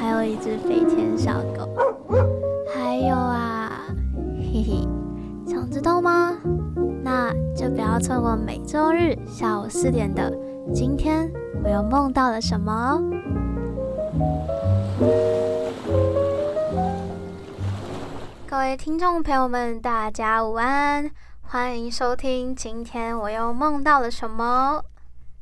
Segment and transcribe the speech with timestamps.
[0.00, 1.68] 还有一只飞天小狗，
[2.74, 3.70] 还有啊，
[4.38, 4.88] 嘿嘿，
[5.46, 6.36] 想知道吗？
[7.02, 10.30] 那就不要错过每周日下午四点的
[10.72, 11.30] 《今天
[11.62, 13.02] 我又梦到了什么》哦。
[18.46, 21.10] 各位听众朋友们，大家午安，
[21.42, 24.80] 欢迎收听《今天我又梦到了什么》。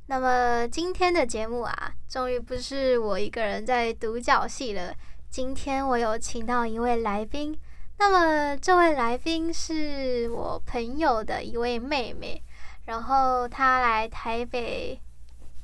[0.07, 4.95] 那么今天的节目啊，终于不是我一个人在独角戏了。
[5.31, 7.59] 今天我有请到一位来宾，
[7.99, 12.43] 那么这位来宾是我朋友的一位妹妹，
[12.85, 15.01] 然后她来台北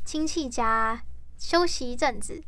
[0.07, 0.99] 亲戚家
[1.37, 2.43] 休息一阵子，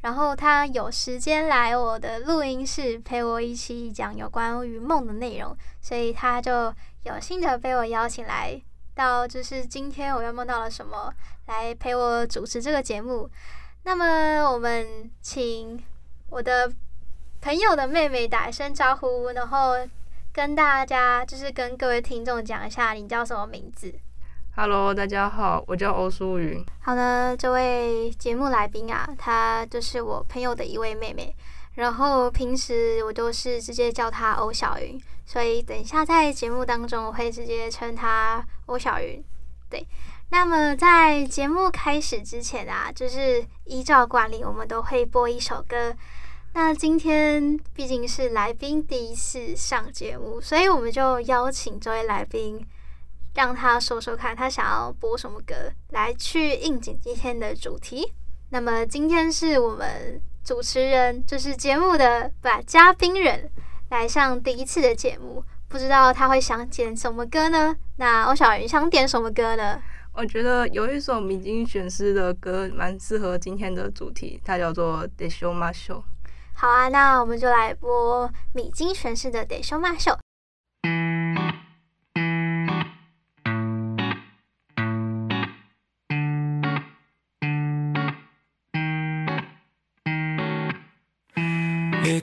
[0.00, 8.60] 然后她有时间来我的录音室陪我一起讲有关于梦的内容，所以她就有幸的被我邀请来。
[8.96, 11.14] 到就是今天我又梦到了什么，
[11.48, 13.28] 来陪我主持这个节目。
[13.84, 15.82] 那么我们请
[16.28, 16.70] 我的
[17.40, 19.72] 朋友的妹妹打一声招呼，然后
[20.30, 23.90] 跟大家就是跟各位听众讲一下，你叫什么名字
[24.56, 26.62] ？Hello，大家好，我叫欧淑云。
[26.80, 31.34] 好的，这位节目来宾啊，她就是我朋友的一位妹妹。
[31.76, 39.24] 然后平时我都是直接叫她欧小云，所以等一下在节目当中我会直接称她欧小云。
[39.68, 39.86] 对，
[40.30, 45.94] 那么在节目开始之前啊，就是依照惯例，我们都会播一首歌。
[46.54, 52.66] 那今天毕竟是来宾第一次上节目，所以我们就邀请这位来宾，
[53.34, 55.54] 让他说说看他想要播什么歌
[55.90, 58.12] 来去应景今天的主题。
[58.50, 60.20] 那么今天是我们。
[60.44, 63.50] 主持人就是节目的把嘉宾人
[63.90, 67.75] 来上第一次的节目，不知道他会想点什么歌呢？
[67.97, 69.81] 那欧小云想点什么歌呢？
[70.13, 75.99] 我觉得有一首米津玄师的歌蛮适合今天的主题，它叫做《でしょましょう》。
[76.55, 79.97] 好啊，那我们就来播米津玄师的《でしょま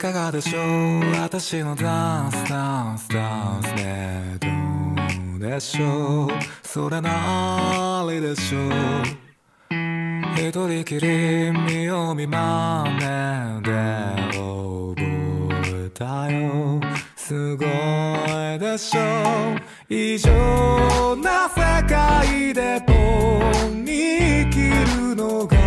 [0.06, 4.48] かがでしょう私のダンスダンスダンスねど
[5.38, 6.30] うでしょう
[6.68, 8.72] それなりでしょう
[10.38, 13.72] 一人きり见よう见まねで
[14.34, 14.96] 覚
[15.86, 16.80] えたよ
[17.16, 19.02] すごいでしょ
[19.90, 21.56] う异常な世
[21.88, 24.60] 界で仆に生き
[25.10, 25.58] るのが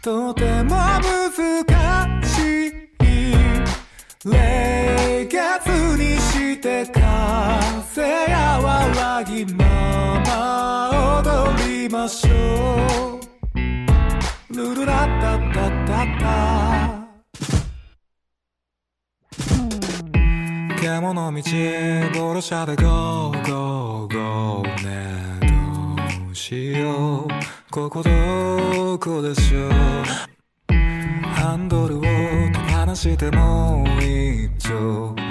[0.00, 1.17] とても难
[6.58, 13.20] して风和らぎまま踊りましょ
[13.54, 16.26] うルルラッタッタッタッタ
[20.80, 21.42] 獣道
[22.20, 22.86] ボロ车でゴー
[23.50, 25.38] ゴーゴーね
[26.26, 27.28] どうしよう
[27.70, 29.72] ここどこでしょう
[31.22, 35.27] ハンドルを离しても一丁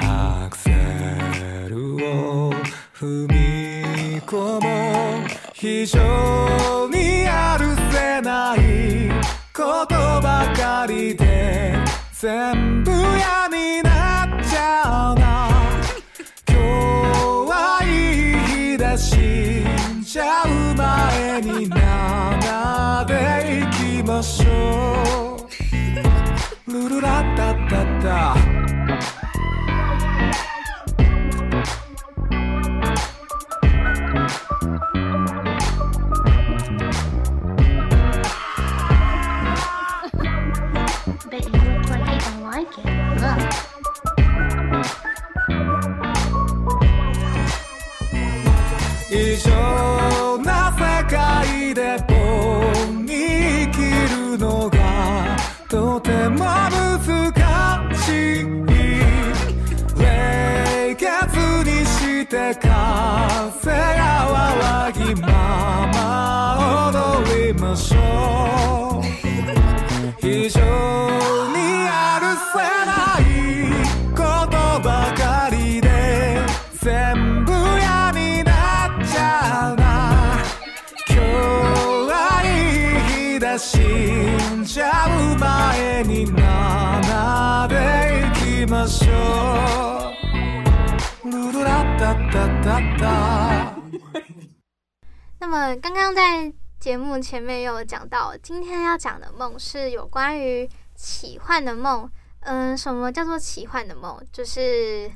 [4.28, 9.10] み込も非常にやるせない
[9.54, 11.74] ことばかりで
[12.12, 15.50] 全部嫌になっちゃうな。
[16.46, 16.60] 今日
[17.50, 25.48] はいい日だ死んじゃう前に生でいきましょ
[26.68, 26.74] う。
[26.74, 28.57] ルルラッタッタッタ。
[95.50, 102.12] 那么刚刚在节目前面有讲到，今天要讲的梦是有关于奇幻的梦。
[102.42, 104.22] 嗯，什么叫做奇幻的梦？
[104.34, 105.10] 就是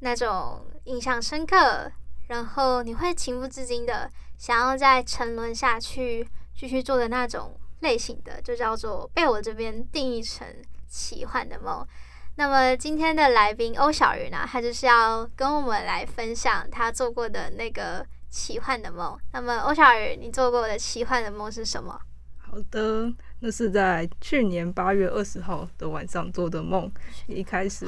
[0.00, 1.88] 那种印象深刻，
[2.26, 10.44] 然后你会情不自禁的想要再沉沦下去，继续做的那种类型的，就叫做被我这边定义成
[10.88, 11.86] 奇幻的梦。
[12.34, 19.18] 那么今天的来宾欧小云呢，他就是要跟我们来分享他做过的那个奇幻的梦。
[19.32, 22.00] 那么欧小雨，你做过的奇幻的梦是什么？
[22.38, 23.12] 好的。
[23.40, 26.90] 那是在去年八月二十号的晚上做的梦。
[27.28, 27.86] 一开始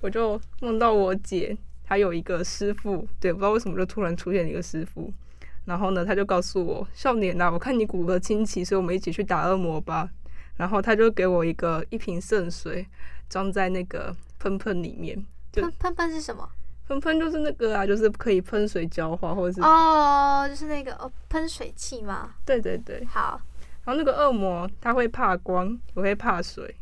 [0.00, 5.12] 我就梦到我姐，她有一个师傅，对，不知道为什么就突然出现一个师傅。
[5.66, 10.08] 然后呢，他就告诉我：“少年呐，我看你骨骼清奇，所以我们一起去打恶魔吧。”
[10.56, 12.86] 然后他就给我一个一瓶圣水，
[13.28, 15.24] 装在那个喷喷里面。
[15.52, 16.48] 喷喷喷是什么？
[16.86, 22.34] 喷喷就是那个啊，就是可以喷水浇花，或者是哦，就是那个哦，喷水器吗？
[22.44, 23.40] 对对对，好。
[23.84, 26.74] 然后那个恶魔他会怕光，也会怕水，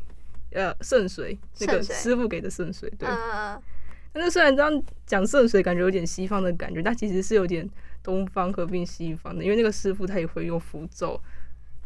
[0.51, 3.07] 呃，圣水，那个师傅给的圣水，对。
[3.09, 3.61] 嗯。
[4.11, 7.67] 但是虽然这样讲圣水，感觉有点西方的感觉，但其实是有点
[8.03, 11.19] 东方合并西方的，因为那个师傅他也会用符咒。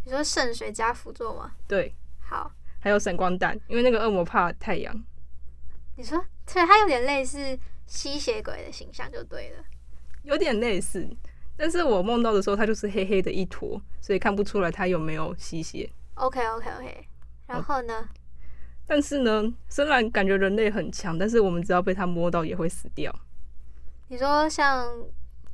[0.06, 1.52] 你说圣水加符咒吗？
[1.68, 1.94] 对。
[2.20, 2.52] 好。
[2.80, 5.04] 还有闪光弹，因为那个恶魔怕太阳。
[5.96, 9.63] 你说，对，他有点类似吸血鬼的形象，就对了。
[10.24, 11.10] 有点类似。
[11.60, 15.89] 但是我梦到的时候，它就是黑黑的一坨，所以看不出来它有没有吸血。
[16.13, 17.07] OK OK OK，
[17.48, 18.07] 然后呢？
[18.86, 23.13] 但是呢，虽然感觉人类很强，但是我们只要被它摸到也会死掉。
[24.10, 24.88] 你说像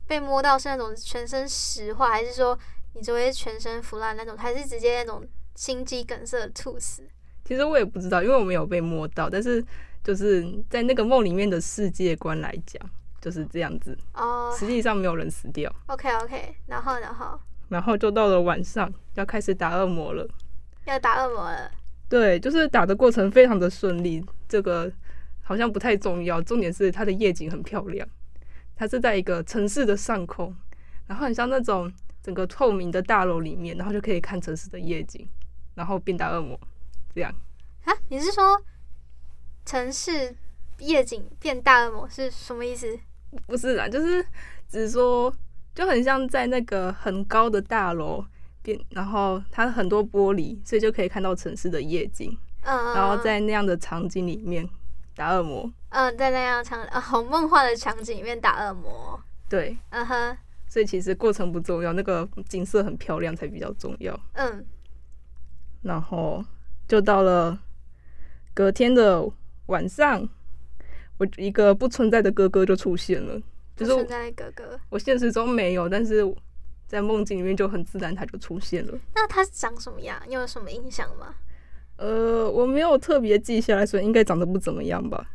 [0.06, 2.58] 被摸到是那种全身石化，还是说
[2.94, 5.26] 你只会全身腐烂那种，还是直接那种
[5.56, 7.04] 心肌梗塞猝死？
[7.46, 9.66] 其实我也不知道，因为我没有被摸到，但是
[10.04, 12.82] 就是在那个梦里面的世界观来讲。
[13.22, 15.74] 就是这样子哦，oh, 实际上没有人死掉。
[15.86, 17.40] OK OK，然后然后
[17.70, 20.28] 然后就到了晚上，要开始打恶魔了。
[20.84, 21.72] 要打恶魔了？
[22.10, 24.22] 对，就是打的过程非常的顺利。
[24.50, 24.92] 这个
[25.42, 28.06] 好像不太重要，重点是它的夜景很漂亮。
[28.76, 30.54] 它是在一个城市的上空，
[31.08, 31.90] 然后很像那种
[32.22, 35.26] 整个透明的大楼里面，然后就可以看城市的夜景，
[35.76, 36.60] 然后变打恶魔
[37.16, 37.34] 这样。
[37.86, 37.94] 啊？
[38.10, 38.62] 你是说
[39.66, 40.36] 城市
[40.80, 43.00] 夜景变大恶魔是什么意思？
[43.48, 44.24] 不是啦，就是
[44.70, 45.34] 只是说，
[45.74, 48.24] 就很像在那个很高的大楼
[48.62, 52.38] 变，然后它很多玻璃，所以就可以看到城市的夜景。
[52.64, 54.68] 嗯，然后在那样的场景里面
[55.16, 55.72] 打恶魔。
[55.90, 59.20] 嗯，在那样场啊，好梦幻的场景里面打恶魔。
[59.50, 60.38] 对，嗯哼。
[60.68, 64.20] 所以其实过程不重要，那个景色很漂亮才比较重要。
[64.34, 64.66] 嗯。
[65.82, 66.44] 然后
[66.88, 67.60] 就到了
[68.54, 69.30] 隔天的
[69.68, 70.28] 晚上。
[71.20, 73.40] 我一个不存在的哥哥就出现了，
[73.76, 74.80] 就是不存在的哥哥。
[74.90, 76.26] 我现实中没有，但是
[76.88, 79.00] 在梦境里面就很自然，他就出现了。
[79.14, 80.20] 那他长什么样？
[80.28, 81.36] 你有什么印象吗？
[81.98, 85.30] 呃，我没有特别记下来，所以应该长得不怎么样吧。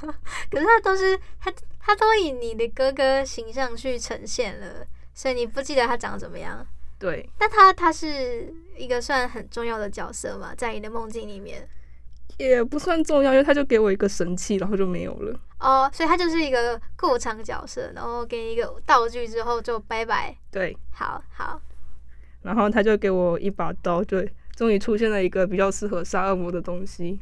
[0.50, 6.64] 可是他都是他，他都以你的哥哥形象去呈现了，所以你不记得他长得怎么样？
[6.98, 7.26] 对。
[7.40, 11.66] 那他他是一个算很重要的角色嘛，在你的梦境里面。
[12.36, 15.38] 也不算重要，因为他就给我一个神器，然后就没有了。
[15.60, 20.36] 哦，所以他就是一个过场角色，然后给你一个道具之后就拜拜。
[20.50, 21.60] 对，好好。
[22.42, 27.18] 然后他就给我一把刀，对，终于出现了一个比较适合杀恶魔的东西，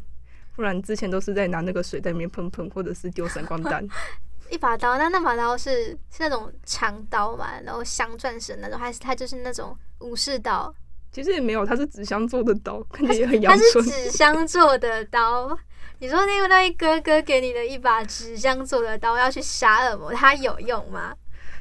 [0.56, 3.86] 不然之前都是在拿那个水在里面喷喷，或者是丢闪光弹。
[4.50, 10.74] 一把刀，那那把刀是是那种长刀嘛，然后镶钻石那种，还是它就是那种武士刀？
[11.12, 13.84] 其实也没有，它是纸箱做的刀， 看起来很阳春。
[13.84, 15.56] 它是纸箱做的刀。
[15.98, 21.14] 你说那个那位哥哥给你的一把纸箱做的刀，要去杀恶魔，它有用吗？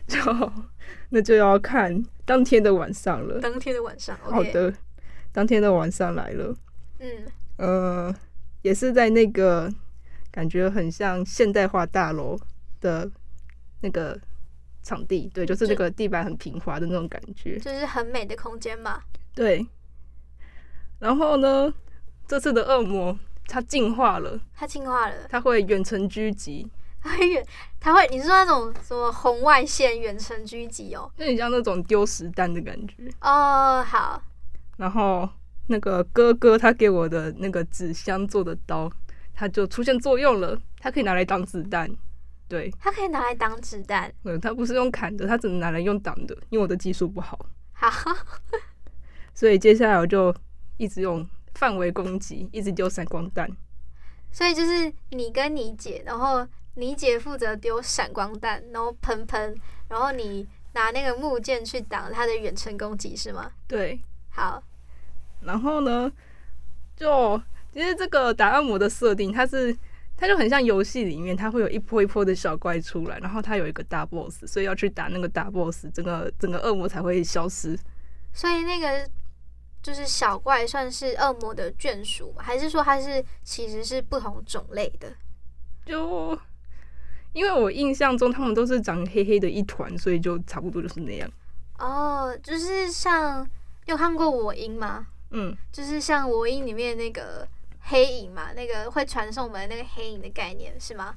[0.08, 0.18] 就
[1.10, 3.40] 那就要看当天的晚上了。
[3.40, 4.74] 当天的晚上，okay、好的，
[5.32, 6.56] 当天的晚上来了。
[7.00, 7.10] 嗯，
[7.58, 8.16] 呃，
[8.64, 9.72] 也是在那个
[10.32, 12.40] 感觉很像现代化大楼
[12.80, 13.08] 的
[13.82, 14.20] 那个
[14.82, 19.02] 场地，对，就是那个地板很平滑的那种感觉，就是很美的空间嘛。
[19.34, 19.66] 对，
[21.00, 21.74] 然后呢，
[22.28, 26.70] 这次的恶魔它进化了，它进化了，它会远程狙击，
[27.02, 27.46] 它会远，
[27.80, 31.10] 它会，你是说那种什么红外线远程狙击哦？
[31.18, 33.84] 那你像那种丢实弹的感觉哦。
[33.84, 34.22] 好，
[34.78, 35.28] 然后
[35.68, 38.92] 那个哥哥他给我的那个纸箱做的刀，
[39.34, 41.90] 它就出现作用了，它可以拿来挡子弹，
[42.48, 47.40] 对，它可以拿来挡子弹，嗯，它不是用砍的，它只能拿来用挡的，因为我的技术不好。
[47.74, 47.90] 好。
[49.34, 50.34] 所以接下来我就
[50.78, 53.50] 一直用范围攻击，一直丢闪光弹。
[54.32, 59.56] 所以就是你跟你姐，然后你姐负责丢闪光弹，然后喷喷，
[59.90, 63.52] 然后你拿那个木剑去挡他的远程攻击，是吗？
[63.68, 64.00] 对。
[64.30, 64.64] 好。
[65.42, 66.12] 然后呢，
[66.96, 67.42] 就
[67.74, 69.76] 其实这个打恶魔的设定，它是
[70.16, 77.78] 它就很像游戏里面，它会有一波一波的小怪出来，然后它有一个大 boss，所以要去打那个大 boss，整个整个恶魔才会消失。
[78.32, 79.10] 所以那个
[79.82, 82.44] 就是小怪算是恶魔的眷属吗？
[82.44, 85.12] 还是说它是其实是不同种类的？
[85.86, 86.38] 就
[87.34, 91.30] 因为我印象中他们都是长黑黑的一团，所以就差不多就是那样。
[91.80, 93.50] 哦，就是像
[93.86, 95.08] 有看过我音吗？
[95.32, 97.48] 嗯，就是像我音里面那个
[97.80, 101.16] 黑影嘛，那个会传送门那个黑影的概念是吗？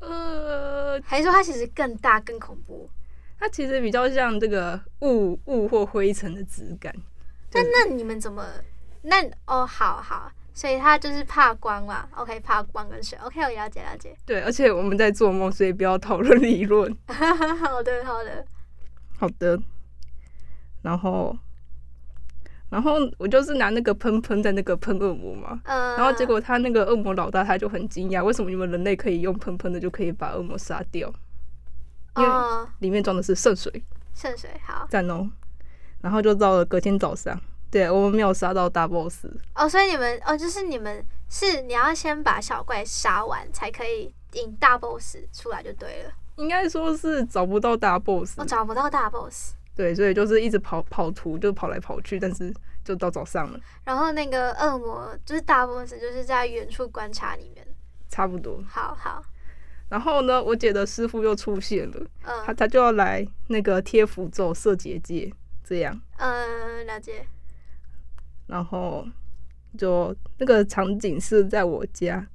[0.00, 2.90] 呃，还是说它其实更大更恐怖？
[3.38, 6.94] 它其实比较像这个雾雾或灰尘的质感。
[7.52, 8.44] 那那你们怎么？
[9.02, 12.08] 那哦，好好，所以他就是怕光嘛。
[12.16, 13.18] OK，怕光跟水。
[13.18, 14.16] OK，我了解了解。
[14.26, 16.94] 对，而且我们在做梦，所以不要讨论理论。
[17.06, 18.44] 好的，好的，
[19.18, 19.60] 好的。
[20.82, 21.36] 然后。
[22.70, 31.10] 然后我就是拿那个喷喷在那个喷恶魔嘛，嗯，然后结果他那个恶魔老大他就很惊讶，为什么你们人类可以用喷喷的就可以把恶魔杀掉？
[32.16, 32.28] 因为
[32.80, 35.26] 里面装的是圣水，圣水好赞哦。
[36.00, 37.38] 然后就到了隔天早上，
[37.70, 46.12] 对，我们没有杀到大 boss 哦，所以你们哦，就是你们是你要先把小怪杀完才可以引大 boss 出来就对了。
[46.36, 49.54] 应该说是找不到大 boss，我找不到大 boss。
[49.74, 52.52] 对，所以就是一直跑跑图，就跑来跑去，但是
[52.84, 53.60] 就到早上了。
[53.84, 57.66] 然后那个恶魔就是大 boss，就是在远处观察里面，
[58.08, 58.62] 差不多。
[58.68, 59.22] 好好。
[59.88, 65.32] 然后呢，我姐的师傅又出现了，嗯，他他就要来那个贴符咒、设结界，
[65.68, 66.00] 这样。
[66.16, 67.26] 嗯，了解。
[68.46, 69.06] 然后
[69.76, 72.26] 就那个场景是在我家，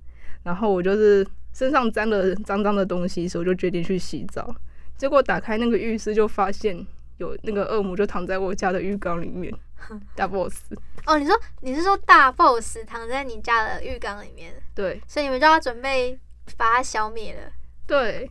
[0.44, 4.56] 然后我就是身上沾了脏脏的东西，所以我就决定去洗澡。
[4.98, 6.86] 结果打开那个浴室，就发现。
[7.18, 9.54] 有那个恶魔就躺在我家的浴缸里面，
[10.16, 10.64] 大 boss。
[11.06, 14.52] 哦，你说你是说大 boss 躺在你家的浴缸里面？
[14.74, 16.20] 对，所以你们就要准备
[16.58, 17.52] 把它消灭了。
[17.86, 18.30] 对，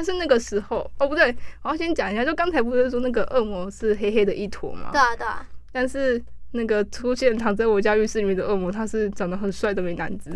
[0.00, 4.88] 但是那个时候，哦不对，我要先讲一下，就刚才不是说那个恶魔是黑黑的一坨吗？
[4.90, 5.46] 对啊，对啊。
[5.70, 10.34] 但是那个出现躺在我家浴室里面的恶魔，他是长得很帅的美男子，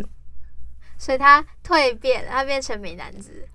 [0.99, 3.47] 所以他蜕变，他变成美男子，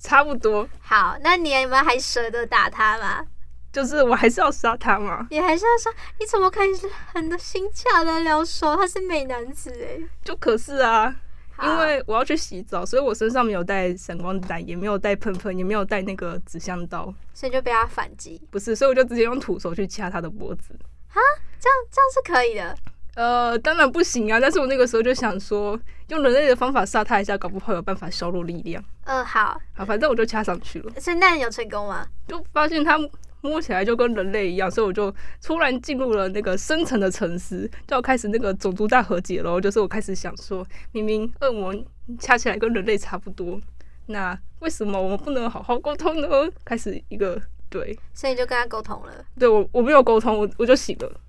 [0.00, 0.68] 差不多。
[0.80, 3.24] 好，那你们还舍得打他吗？
[3.70, 5.90] 就是我还是要杀他吗，你还是要杀？
[6.18, 6.70] 你怎么可以
[7.12, 8.74] 狠的心下得了手？
[8.74, 11.14] 他是美男子诶，就可是啊，
[11.60, 18.40] 因为我要去洗澡，所以我身上没有带闪光弹，也没有带喷喷，也没有带那个指向刀，所以就被他反击。
[18.50, 20.74] 不是，所以我就直接用徒手去掐他的脖子。
[21.08, 21.20] 哈，
[21.60, 22.76] 这样这样是可以的。
[23.14, 24.40] 呃，当然不行啊！
[24.40, 25.78] 但是我那个时候就想说，
[26.08, 28.82] 用人类的方法杀他一下，搞不好有办法削弱力量。
[29.04, 30.92] 嗯、呃，好，好，反正我就掐上去了。
[30.98, 32.06] 所以那有成功吗？
[32.26, 32.98] 就发现他。
[33.42, 39.60] 摸起来就跟人类一样，所以我就突然进入了那个深层的沉思，就要开始那个种族大和解喽。
[39.60, 41.74] 就是我开始想说，明明恶魔
[42.18, 43.60] 掐起来跟人类差不多，
[44.06, 46.28] 那为什么我们不能好好沟通呢？
[46.64, 49.12] 开始一个对，所以就跟他沟通了。
[49.38, 51.20] 对，我我没有沟通，我我就醒了，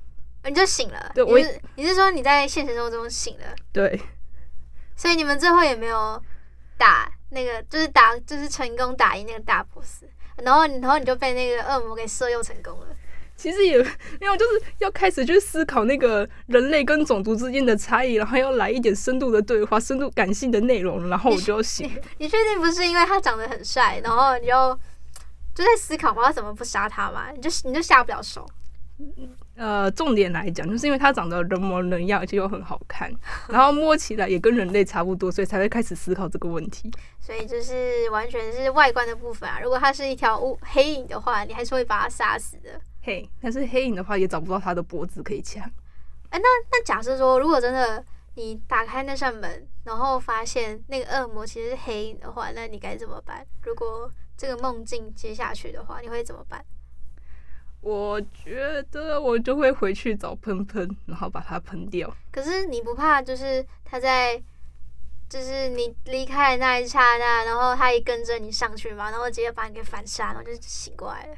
[0.46, 1.12] 你就醒了。
[1.16, 3.46] 对，我你是你是说你在现实生活中醒了？
[3.72, 4.00] 对，
[4.96, 6.22] 所以你们最后也没有
[6.78, 10.04] 打那个，就是打就是成功打赢那个大 boss。
[10.38, 12.88] 然后，然后你就被那个恶魔给色诱成功了。
[13.36, 13.78] 其实也
[14.22, 24.80] 没有，就是要开始去思考那个人类跟种族之间的差异，然后要来一点深度的对话、深度感性的内容，然后我就醒你确定不是因为他长得很帅，然后你就
[25.56, 27.32] 就在思考，我要怎么不杀他嘛？
[27.32, 28.48] 你就你就下不了手。
[29.56, 33.14] 呃，重点来讲，就是因为它长得人模人样，而且又很好看，
[33.48, 36.92] 然后摸起来也跟人类差不多，所以才会开始思考这个问题。
[37.20, 39.60] 所以就是完全是外观的部分啊。
[39.62, 42.82] 如果它是一条乌黑影的话，你还是会把它杀死的。
[43.04, 45.62] 嘿，但是黑影的话也找不到它的脖子可以掐。
[46.30, 53.46] 哎、欸，那那假设说，如果真的你打开那扇门，然后发现那个恶魔其实是黑影的话，那你该怎么办？
[53.62, 56.66] 如果这个梦境接下去的话，你会怎么办？
[57.84, 62.10] 我觉得我就会回去找喷喷，然后把它喷掉。
[62.32, 64.42] 可是你不怕，就是他在，
[65.28, 71.36] 就是你离开的那一刹那，然后他也跟着你上去嘛，然后直接把你给反杀，然后就醒过来了。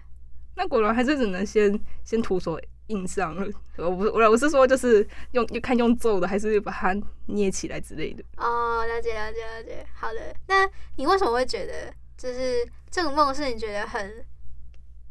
[0.56, 3.48] 那果然还是只能先先徒手印上了。
[3.78, 8.24] 我不我我是说，就是用看用揍的，还是把它捏起来之类的。
[8.38, 9.84] 哦，了解了解了解。
[9.96, 14.24] 好的，那你为什么会觉得，就是这个梦是你觉得很？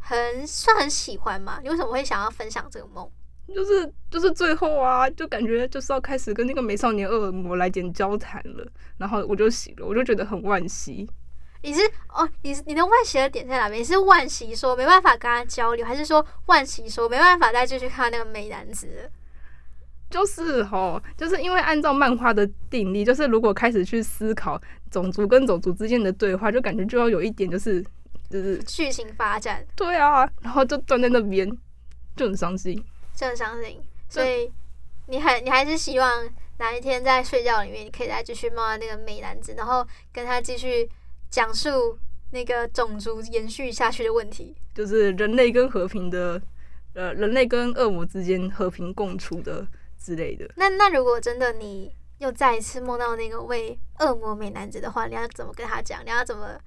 [0.06, 1.58] 很算很喜欢吗？
[1.62, 3.10] 你为什么会想要分享这个梦？
[3.48, 8.66] 就是就是最后啊，就感觉就是要开始跟那个美少年恶魔来点交谈了，
[8.98, 11.08] 然后我就醒了，我就觉得很惋惜。
[11.62, 13.80] 你是哦，你你的惋惜的点在哪边？
[13.80, 19.10] 你是惋惜说没办法跟他交流，还是说惋惜说没办法再继续看那个美男子？
[20.10, 27.84] 就是吼，就是因为按照漫画的定力，就是如果开始去思考种族跟种族之间的对话，就感觉就要有一点就是
[28.30, 29.64] 就是剧情发展。
[29.76, 31.48] 对啊，然后就站在那边，
[32.16, 32.82] 就很伤心。
[33.14, 34.52] 就很伤心，所以
[35.06, 36.28] 你还你还是希望
[36.58, 40.88] 哪一天在睡觉里面，你可以再继续梦到那个美男子，然后跟他继续
[41.30, 41.96] 讲述
[42.32, 46.42] 那个种族延续下去的问题，就是人类跟和平的，
[46.94, 49.64] 呃，人类跟恶魔之间和平共处的
[49.96, 50.50] 之类的。
[50.56, 56.04] 那那如果真的你又再一次梦到那个为恶魔美男子的话，你要怎么跟他讲？
[56.04, 56.58] 你要怎么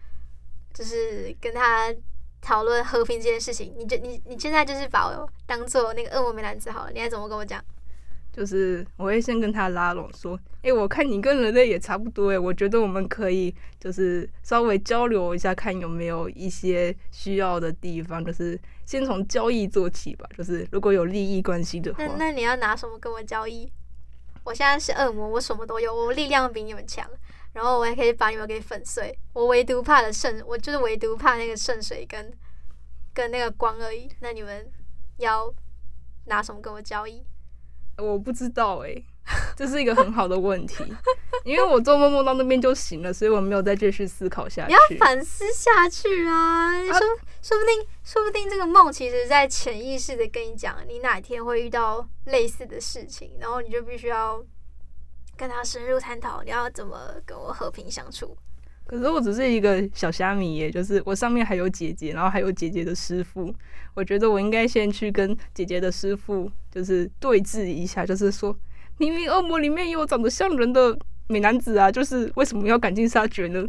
[0.77, 1.91] 就是跟他？
[2.39, 7.61] 讨论和平这件事情，你就你你现在就是把我当做那个恶魔美男子好了，你还怎么跟我讲？
[8.31, 20.29] 就是我会先跟他拉拢，说，哎、欸，我看你跟人类也差不多，哎，我觉得我们可以就是稍微交流一下，看有没有一些需要的地方，就是先从交易做起吧。
[20.37, 23.69] 就是如果有利益关系的话，那那你要拿什么跟我交易？
[24.43, 27.05] 我现在是恶魔，我什么都有，我力量比你们强。
[27.57, 32.31] 然后我还可以把你们给粉碎，我唯独怕的圣，我就是唯独怕那个圣水跟
[33.15, 34.07] 跟那个光而已。
[34.19, 34.71] 那你们
[35.17, 35.51] 要
[36.25, 37.25] 拿什么跟我交易？
[37.97, 39.05] 我不知道哎、欸，
[39.55, 40.83] 这是一个很好的问题，
[41.43, 44.67] 因为我做梦梦到那边就行了，所以我没有再继续思考下去。
[44.67, 46.79] 你要反思下去啊！
[46.79, 46.99] 你说，
[47.41, 54.45] 说不定，说不定这个梦其实在潜意识的跟你讲，你哪天会遇到类似的事情，然后你就必须要。
[55.37, 58.35] 跟他深入探讨，你要怎么跟我和平相处？
[58.85, 63.53] 可是我只是一个小虾米耶，就是我上面还有姐姐，然后还有姐姐的师傅。
[63.93, 68.55] 我觉得我应该先去跟姐姐的师傅就是对峙一下，就是说，
[68.97, 73.65] 明明恶魔里面也有长得像人的美男子啊，就是为什么要赶尽杀绝呢？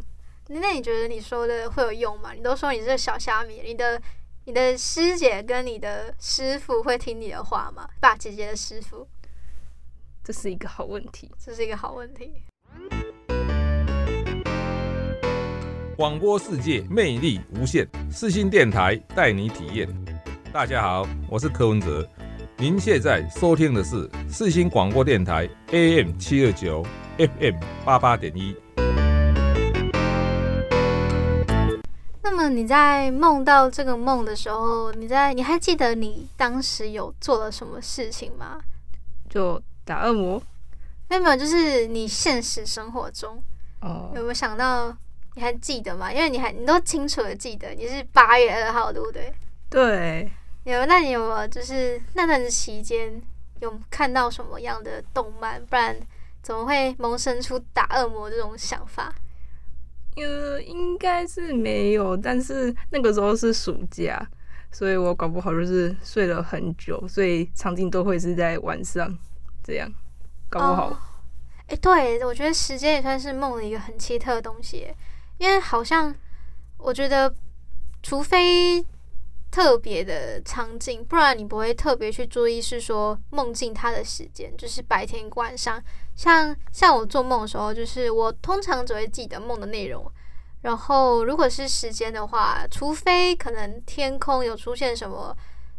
[0.48, 2.32] 那你觉得你说的会有用吗？
[2.32, 4.00] 你都说你是小虾米，你的
[4.44, 7.88] 你的师姐跟你的师傅会听你的话吗？
[8.00, 9.06] 爸，姐姐的师傅。
[10.28, 12.30] 这是一个好问题，这是一个好问题。
[15.96, 19.88] 广播世界魅力无限，四星电台带你体验。
[20.52, 22.06] 大家好，我是柯文哲，
[22.58, 26.84] 您现在收听的是四星广播电台 AM 七二九
[27.16, 28.54] FM 八八点一。
[32.22, 38.60] 那么你在梦到这个梦的时候，你在你还记得你当时有做了什么事情吗？
[39.30, 39.58] 就。
[39.88, 40.42] 打恶魔？
[41.08, 43.42] 没有没有，就是你现实生活中
[43.80, 44.94] 哦，有没有想到？
[45.34, 46.12] 你还记得吗？
[46.12, 49.32] 因为你还你都清楚的记得你是八月二号，对不对？
[49.70, 50.30] 对。
[50.64, 53.22] 有，那你有没有就是那段期间
[53.60, 55.64] 有看到什么样的动漫？
[55.66, 55.96] 不然
[56.42, 59.14] 怎么会萌生出打恶魔这种想法？
[60.16, 64.20] 呃，应该是没有，但是那个时候是暑假，
[64.72, 69.16] 所以我搞不好就是睡了很久，所以场景都会是在晚上。
[69.68, 69.92] 这样
[70.48, 70.98] 搞不好，
[71.66, 74.90] 哎、对，我觉得时间也算是梦的一个很奇特的东西，
[75.36, 76.14] 因为好像
[76.78, 77.30] 我觉得，
[78.02, 78.82] 除非
[79.50, 85.78] 特别的场景，不然你不会特别去注意，是说梦境它的时间，就是白天晚上。
[86.16, 90.10] 像像我做梦的时候，就是我通常只会记得梦的内容，
[90.62, 95.36] 然后如果是时间的话，除非可能天空有出现什么。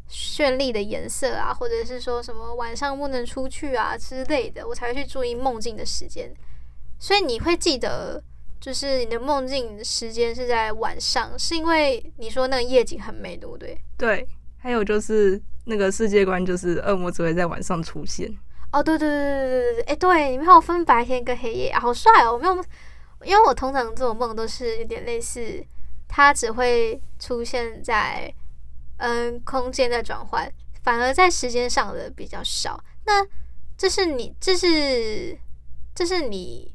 [0.10, 6.34] 绚丽的颜色啊，或者是说什么晚上不能出去啊之类的，我才会去注意梦境的时间。
[6.98, 8.22] 所以你会记得，
[8.60, 13.80] 就是你的梦境时间是在晚上，是因为你说那个夜景很美，对不对？
[13.98, 14.28] 对。
[14.62, 18.30] 还有就是那个世界观，就是恶魔只会在晚上出现。
[18.74, 22.34] 哦，对对对对对对对，哎，对，你们还有分白天跟黑夜，好帅哦！
[22.34, 22.56] 我没有，
[23.24, 25.64] 因为我通常做梦都是有点类似，
[26.10, 28.30] 它只会出现在。
[29.00, 30.52] 嗯，空间的转换
[30.84, 32.82] 反而在时间上的比较少。
[33.06, 33.26] 那
[33.78, 35.38] 这是你，这是
[35.96, 36.74] 这是你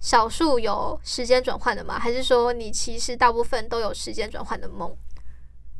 [0.00, 1.98] 少数有时间转换的吗？
[1.98, 4.94] 还是说你其实大部分都有时间转换的梦？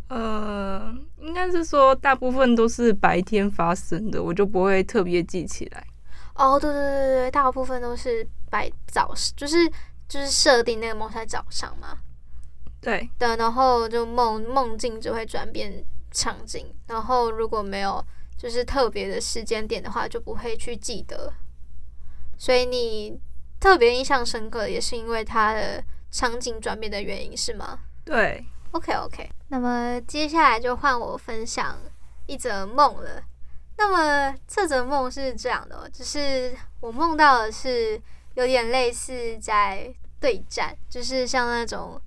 [0.09, 5.87] 呃，应该是说大部分都是白天发生的，我就不会特别记起来。
[6.35, 9.69] 哦，对对对对，大部分都是白早，就是
[10.09, 11.99] 就是设定那个梦在早上嘛。
[12.81, 18.05] 对的，然后就梦梦境就会转变场景，然后如果没有
[18.37, 21.33] 就是特别的时间点的话，就不会去记得。
[22.39, 23.21] 所以你
[23.61, 27.81] 特别印象深刻，也是因为它的场景转变的原因，是吗？
[28.05, 29.31] 对，OK OK。
[29.49, 31.79] 那么接下来就换我分享
[32.27, 33.23] 一则梦了。
[33.77, 38.01] 那么这则梦是这样的，就是我梦到的是
[38.35, 42.01] 有点类似在对战，就是像那种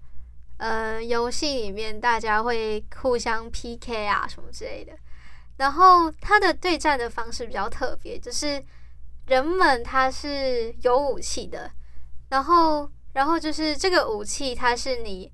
[0.63, 4.93] 呃游戏里面大家会互相 PK 啊什么之类的。
[5.57, 8.63] 然后它的对战的方式比较特别，就是
[9.27, 11.69] 人们他是有武器的，
[12.29, 15.29] 然后然后就是这个武器它是你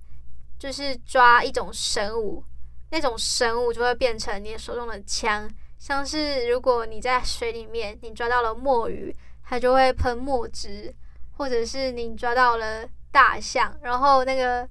[0.58, 2.44] 就是抓一种神武，
[2.90, 5.48] 那种神武就会变成你手中的枪。
[5.78, 10.92] 像是如果你在水里面，你抓到了墨鱼，它就会喷墨汁；
[11.38, 14.68] 或者是你抓到了大象，然后那个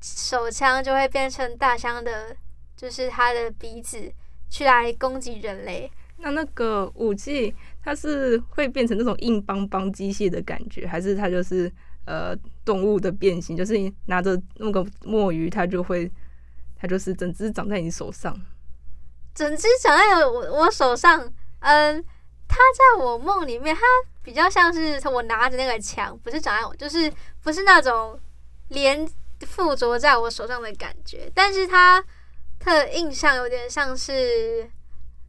[0.00, 2.36] 手枪就会变成大象的，
[2.76, 4.12] 就是它的鼻子，
[4.48, 5.90] 去来攻击人类。
[6.18, 11.72] 那那个武器，它是会变成那种硬邦邦机械的感觉，还是它就是
[12.06, 13.56] 呃动物的变形？
[13.56, 16.10] 就是你拿着那个墨鱼，它就会，
[16.76, 18.36] 它就是整只长在你手上。
[19.32, 21.20] 整只长在我我手上，
[21.60, 22.04] 嗯，
[22.48, 23.82] 它在我梦里面，它
[24.20, 27.12] 比较像是我拿着那个枪，不是长在我，就是
[27.42, 28.18] 不是那种
[28.70, 29.08] 连
[29.46, 32.02] 附着在我手上的感觉，但是它
[32.64, 34.68] 的印象有点像是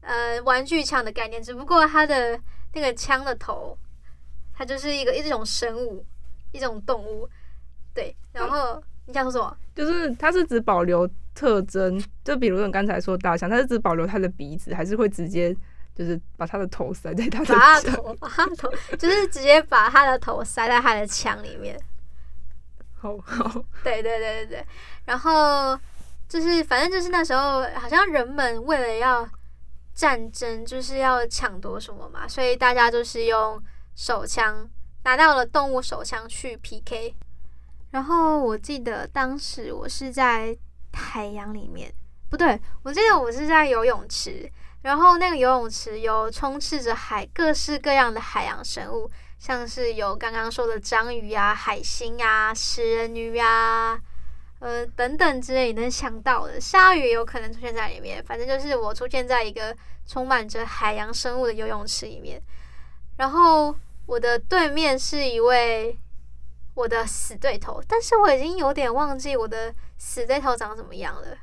[0.02, 2.40] 呃玩具枪的概念，只不过它的
[2.74, 3.78] 那个枪的头，
[4.54, 6.06] 它就是一个一种生物，
[6.52, 7.30] 一种动物，
[7.94, 9.58] 对，然后你想说什么？
[9.76, 11.10] 就是它是只保留。
[11.36, 15.56] 特征就比如你刚才说大象，它是只保留它的鼻子，还是会直接
[15.96, 21.80] 就是把它的头塞在它的把它的头，把它的头，就是直接把它的头塞在它的枪里面。
[23.00, 24.66] 好好， 对对对对对。
[25.06, 25.80] 然后
[26.28, 29.28] 就是反正就是那时候，好像人们为了要
[29.94, 33.62] 战争，就是要抢夺什么嘛，所以大家就是用
[33.96, 34.70] 手枪，
[35.04, 37.16] 拿到了动物手枪去 PK。
[37.92, 40.58] 然后我记得当时我是在。
[40.92, 41.94] 海洋里面
[42.32, 49.10] 不对，我记得我是在游泳池，然后那个游泳池有充斥着海各式各样的海洋生物，
[49.40, 54.00] 像是有刚刚说的章鱼啊、海星啊、食人鱼啊，
[54.60, 58.24] 呃等等之类你能想到的，鲨鱼有可能出现在里面。
[58.24, 59.76] 反正就是我出现在一个
[60.06, 62.40] 充满着海洋生物的游泳池里面，
[63.18, 63.74] 然后
[64.06, 65.98] 我的对面是一位
[66.76, 69.74] 我的死对头，但是我已经有点忘记我的。
[70.02, 71.38] 死对头长怎么样了？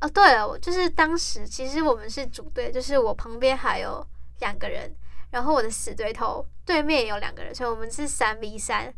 [0.00, 4.02] 哦，对了，我就是当时其实我们是组队，就是我旁边还有
[4.38, 4.90] 两个人，
[5.32, 8.94] 然后我的死对头对面也有两个人，所以我们是三 v 三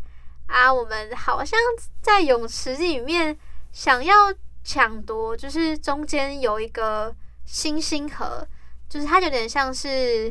[0.49, 0.71] 啊。
[0.71, 1.59] 我们好像
[2.03, 3.35] 在泳池里面
[3.73, 4.15] 想要
[4.63, 7.17] 抢夺，就是中间有一个
[7.47, 8.47] 星星河，
[8.89, 10.31] 就是它有点像是，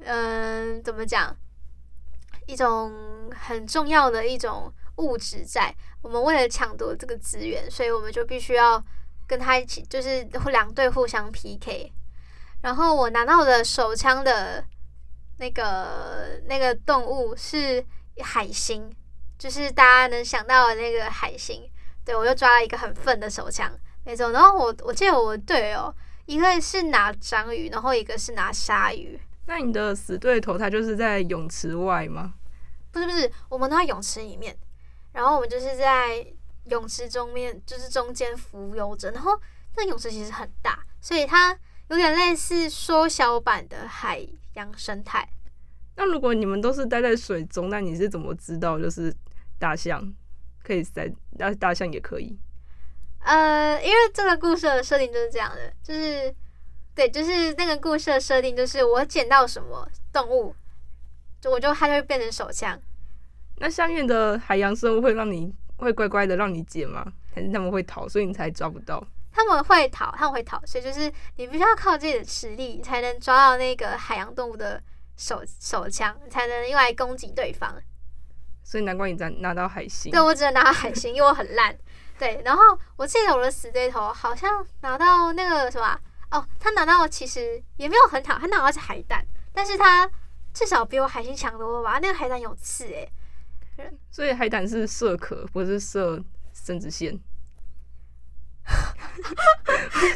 [0.00, 1.32] 嗯，怎么讲，
[2.46, 4.72] 一种很重要的一种。
[4.98, 8.82] 物质在，我们为了抢夺这个资源，所以我们就必须要
[9.26, 11.92] 跟他一起，就是两队互相 PK。
[12.62, 14.64] 然后我拿到的手枪的
[15.38, 17.84] 那个那个动物是
[18.22, 18.90] 海星，
[19.38, 21.70] 就是大家能想到的那个海星。
[22.04, 23.70] 对，我又抓了一个很粪的手枪，
[24.04, 24.30] 没错。
[24.30, 25.92] 然后我我记得我队友
[26.26, 29.18] 一个是拿章鱼，然后一个是拿鲨鱼。
[29.46, 32.34] 那你的死对头他就是在泳池外吗？
[32.92, 34.56] 不是不是，我们都在泳池里面。
[35.12, 36.26] 然后我们就是在
[36.64, 39.10] 泳池中面，就是中间浮游着。
[39.10, 39.38] 然后
[39.76, 45.28] 那泳池其实很大，所以它有点类似缩小版的海洋生态。
[45.96, 49.14] 那如果你们都是待在水中，那你是怎么知道就是
[49.58, 50.12] 大象
[50.62, 52.38] 可以在，大大象也可以？
[53.20, 56.34] 呃，因为这个故事的设定就是这样的，就是
[56.94, 60.54] 对，就是那个故事的设定就是我捡到什么动物，
[61.40, 62.78] 就我就它就会变成手枪。
[63.58, 67.12] 那下面的海洋生物会让你会乖乖的让你捡吗？
[67.34, 69.02] 还是他们会逃，所以你才抓不到？
[69.36, 74.82] 他们会逃，他们会逃，所以就是你必须要靠自己的实力，你才能抓到那个海洋动物的
[75.14, 77.76] 手手枪，才能用来攻击对方。
[78.64, 80.10] 所以难怪你在拿到海星。
[80.10, 81.76] 对，我只能拿到海星，因为我很烂。
[82.18, 82.62] 对，然后
[82.96, 89.22] 我记得我的死对头好像拿到那个什么哦，他拿到其实也没有很好，他拿到是海胆，
[89.52, 90.10] 但是他
[90.54, 91.98] 至少比我海星强多了吧？
[92.00, 93.12] 那个海胆有刺诶、
[93.76, 93.92] 欸。
[94.10, 96.18] 所以海胆是射壳，不是射
[96.54, 97.20] 生殖腺。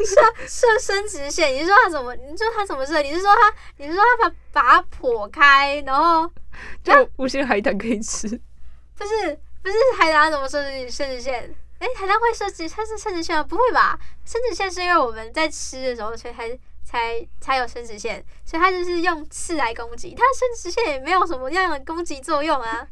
[0.04, 1.52] 射射生殖腺？
[1.54, 2.14] 你是说他怎么？
[2.14, 3.00] 你说他怎么射？
[3.02, 3.54] 你是说他？
[3.76, 6.30] 你是说他把把它剖开，然后
[6.84, 8.28] 就无限海胆可以吃？
[8.96, 11.54] 不是不是海胆怎么射生殖腺？
[11.78, 12.68] 哎、欸，海胆会射殖？
[12.68, 13.42] 它是生殖腺吗？
[13.42, 13.98] 不会吧？
[14.24, 20.14] 生殖腺是因为我们在吃的时候，所以才才才有生殖腺，所以它就是用刺来攻击。
[20.14, 22.86] 它生殖腺也没有什么样的攻击作用啊。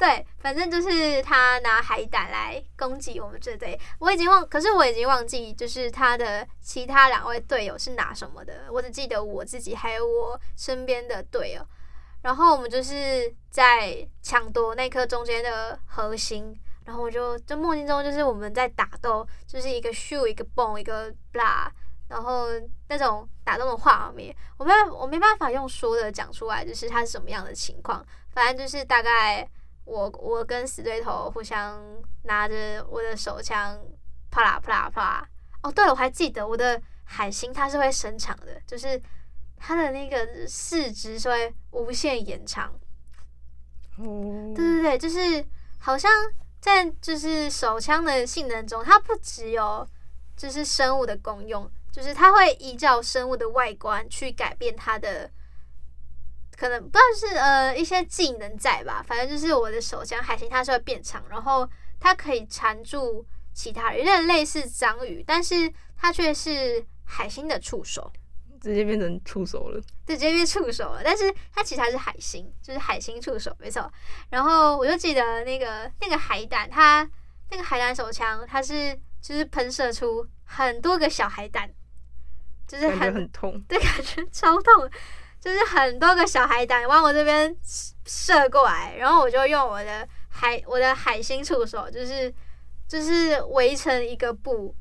[0.00, 11.62] 对，反正就是他拿海胆来攻击我们这队，我已经忘，可是我已经忘记，就是他的其他两位队友是拿什么的，我只记得我自己还有我身边的队友，
[12.22, 21.68] 然后我们就是在抢夺那颗中间的核心，然后我就就梦境中就是我们在打斗，就是一个 shoot 一个 boom 一个 bla，
[22.08, 22.46] 然后
[22.88, 29.46] 那种打斗的画面，我没我没办法用说的讲出来，就是它是什么样的情况，反正就是大概。
[29.90, 31.82] 我我跟死对头互相
[32.22, 33.76] 拿着我的手枪，
[34.30, 35.28] 啪啦啪啦啪啦。
[35.64, 39.02] 哦，对了，我还记得我的海星它是会伸长的，就是
[39.56, 42.72] 它的那个四肢是会无限延长。
[43.98, 45.44] 哦，对对对，就是
[45.78, 46.10] 好像
[46.60, 49.84] 在就是手枪的性能中，它不只有
[50.36, 55.28] 就是生物的功用，就是它会依照生物的外观去改变它的。
[56.60, 61.66] 可能不知道是呃一些技能在吧，反正就是我的手枪海星它是会变长，然后
[61.98, 68.12] 它可以缠住其他人，有点类似章鱼，但是它却是海星的触手，
[68.60, 71.00] 直接变成触手了，对，直接变触手了。
[71.02, 73.90] 但是它其实还是海星，就是海星触手，没错。
[74.28, 77.08] 然后我就记得那个那个海胆，它
[77.50, 81.70] 那个海胆手枪，它是就是喷射出很多个小海胆，
[82.68, 84.90] 就是很，很痛，对，感觉超痛。
[85.40, 87.56] 就是很多个小海胆往我这边
[88.04, 92.32] 射过来，然后我就用我的海我的海星触手，就是
[92.86, 94.74] 就是围成一个布，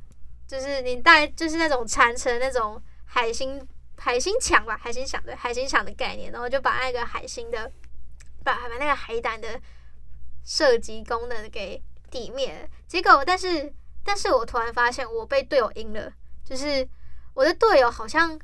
[0.46, 3.66] 就是你带就是那种缠成那种海星
[3.98, 7.72] 海星墙吧，海星墙对海星墙的概念，然后就把那个海星的
[8.44, 9.60] 把把那个海胆的
[10.44, 12.70] 射击功能给抵灭。
[12.86, 16.12] 结果，但是但是我突然发现我被队友阴了，
[16.44, 16.86] 就是
[17.34, 18.38] 我的队友好像。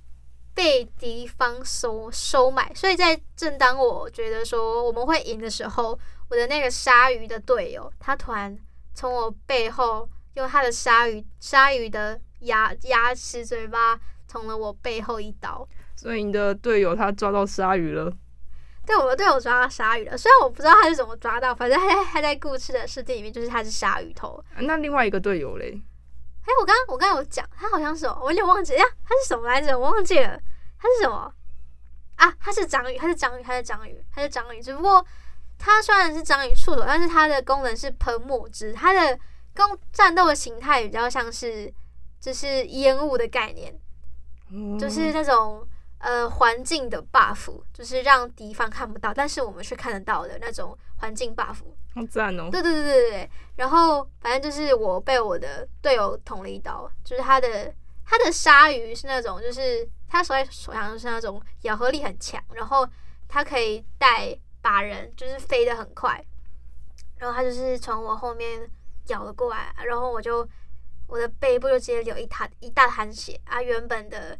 [0.55, 8.57] 被敌方收收买，所以在正当我觉得说我们会赢的时候，我的那个鲨鱼的队友，他突然
[8.93, 15.67] 从我背后用他的鲨鱼鲨鱼的牙牙齿嘴巴捅了我背后一刀。
[15.95, 18.11] 所以你的队友他抓到鲨鱼了？
[18.85, 20.17] 对，我的队友抓到鲨鱼了。
[20.17, 24.41] 虽然我不知道他是怎么抓到，反正他在他在故事的设定里面就是他是鲨鱼头。
[24.59, 25.81] 那另外一个队友嘞？
[26.45, 29.77] 哎、欸，我刚刚我刚刚有讲，它好像是我有点忘记呀，它是什么来着？
[29.77, 30.39] 我忘记了，
[30.77, 31.33] 它是什么
[32.17, 32.31] 啊？
[32.39, 34.61] 它是章鱼，它是章鱼，它是章鱼，它是章鱼。
[34.61, 35.03] 只不过
[35.57, 39.19] 它虽然是章鱼触手，但是它的功能是喷墨汁，它的
[39.55, 41.73] 攻战斗的形态比较像是
[42.19, 43.73] 就是烟雾的概念，
[44.79, 51.57] 就是那种呃环境的 buff，就是让敌方看不到，但是我们却看得到的那种环境 buff。
[51.95, 52.49] 好赞哦！
[52.51, 57.73] 对对对对对，然后反正就是我被我的队友捅了一刀，就是他的
[58.05, 62.85] 他的鲨鱼是那种，就是他手在手上是那种咬合力很强，然后
[63.29, 66.21] 他可以带把人，就是飞得很快，
[67.17, 68.69] 然后他就是从我后面
[69.07, 70.45] 咬了过来，然后我就
[71.07, 73.61] 我的背部就直接流一滩一大滩血啊！
[73.61, 74.37] 原本的，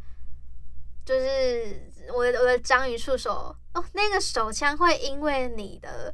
[1.06, 6.14] 就是我的我的章鱼触手哦，那个手枪会因为你的。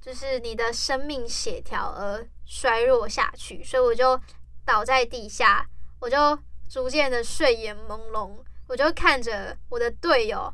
[0.00, 4.18] 就是你的生命血条而衰弱下去，所以我就
[4.64, 5.68] 倒在地下，
[6.00, 8.30] 我就逐渐的睡眼朦胧，
[8.66, 10.52] 我就看着我的队友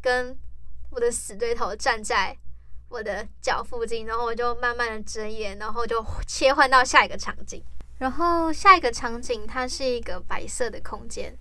[0.00, 0.36] 跟
[0.90, 2.36] 我的死对头站在
[2.88, 7.62] 我的脚附近，然后我就慢慢的睁眼，然后就切换到下一个场景，
[7.98, 11.36] 然后下一个场景它是一个白色的空间，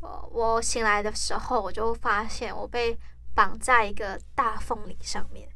[0.00, 2.96] 我我醒来的时候，我就发现我被
[3.34, 5.48] 绑在一个大缝里上面。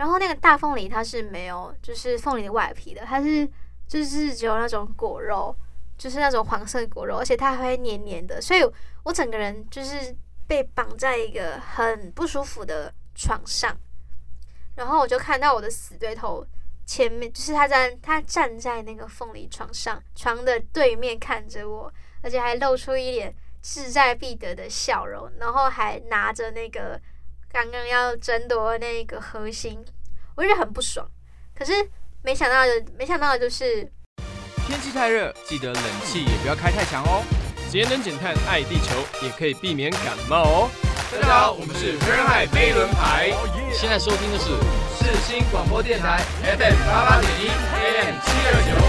[0.00, 3.46] 然后那个大凤梨它是没有，就是凤梨的外皮的，它是
[3.86, 5.54] 就是只有那种果肉，
[5.98, 8.62] 就是那种黄色果肉，而且它还会黏黏的，所以
[9.02, 13.76] 我整个人就是被绑在一个很不舒服的床上。
[14.74, 16.46] 然后我就看到我的死对头
[16.86, 26.98] 前面，就是他在他站在那个凤梨床上，床的对面看着我，而且还露出一脸志在必得的笑容，然后还拿着那个。
[27.52, 29.76] 刚刚要争夺那个核心，
[30.36, 31.04] 我觉得很不爽。
[31.52, 31.72] 可是
[32.22, 33.82] 没想到的，没想到的就是
[34.68, 37.24] 天气太热，记得冷气也不要开太强哦。
[37.68, 40.70] 节能减碳爱地球，也可以避免感冒哦。
[41.10, 43.32] 大家好，我们是飞轮海飞轮牌，
[43.72, 44.44] 现在收听的是
[44.96, 48.80] 四新广播电台 FM 八八点一 AM 七二九。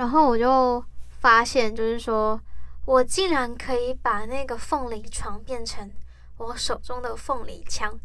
[0.00, 0.82] 然后我就
[1.20, 2.40] 发现，就是说
[2.86, 5.90] 我竟然可以把那个凤梨床变成
[6.38, 8.00] 我手中的凤梨枪。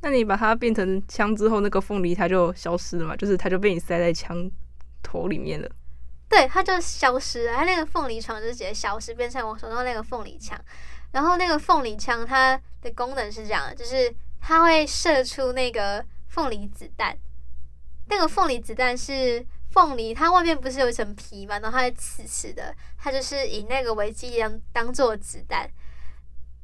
[0.00, 3.16] 那你把它变成枪之后，那个凤梨它就消失了嘛？
[3.16, 4.48] 就是它就被你塞在枪
[5.02, 5.68] 头里面了。
[6.28, 10.56] 对，它就消失了，它那个凤梨床就直接消失，变成我手中那个凤梨枪。
[11.10, 17.18] 然后那个凤梨枪它的功能是这样，就是它会射出那个凤梨子弹。
[18.06, 19.44] 那个凤梨子弹是
[19.78, 25.70] 凤梨，它外面不是有一层皮嘛，然后它是刺刺的，它就是以那个为基当当做子弹。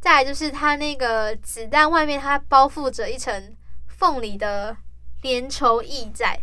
[0.00, 4.76] 再来就是它那个子弹外面它包覆着一层凤梨的
[5.22, 6.36] 粘稠液在，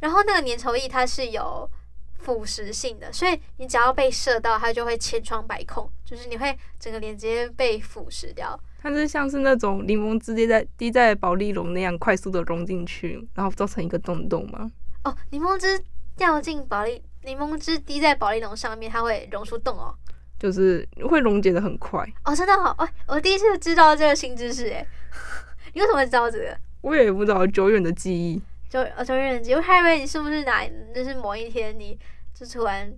[0.00, 1.70] 然后那个粘稠液它是有
[2.18, 8.58] 腐蚀性的，所以你只要被射到，它就会千疮百孔，就是你会整个脸直接被腐蚀掉。
[8.82, 14.68] 它是像是那种柠檬汁滴在滴在保丽龙那样快速的融进去，然后造成一个洞洞吗？
[15.04, 15.80] 哦，柠檬汁
[16.18, 19.94] 掉进保利，柠檬汁滴在保利龙上面，它会溶出洞哦，
[20.38, 22.04] 就是会溶解的很快。
[22.24, 24.86] 哦，真的好，哦，我第一次知道这个新知识，诶，
[25.72, 26.58] 你为什么知道这个？
[26.82, 28.42] 我也不知道，久远的记忆。
[28.68, 31.98] 久呃，久远的记，我还以为你是不是哪，就是某一天，你
[32.34, 32.92] 就突然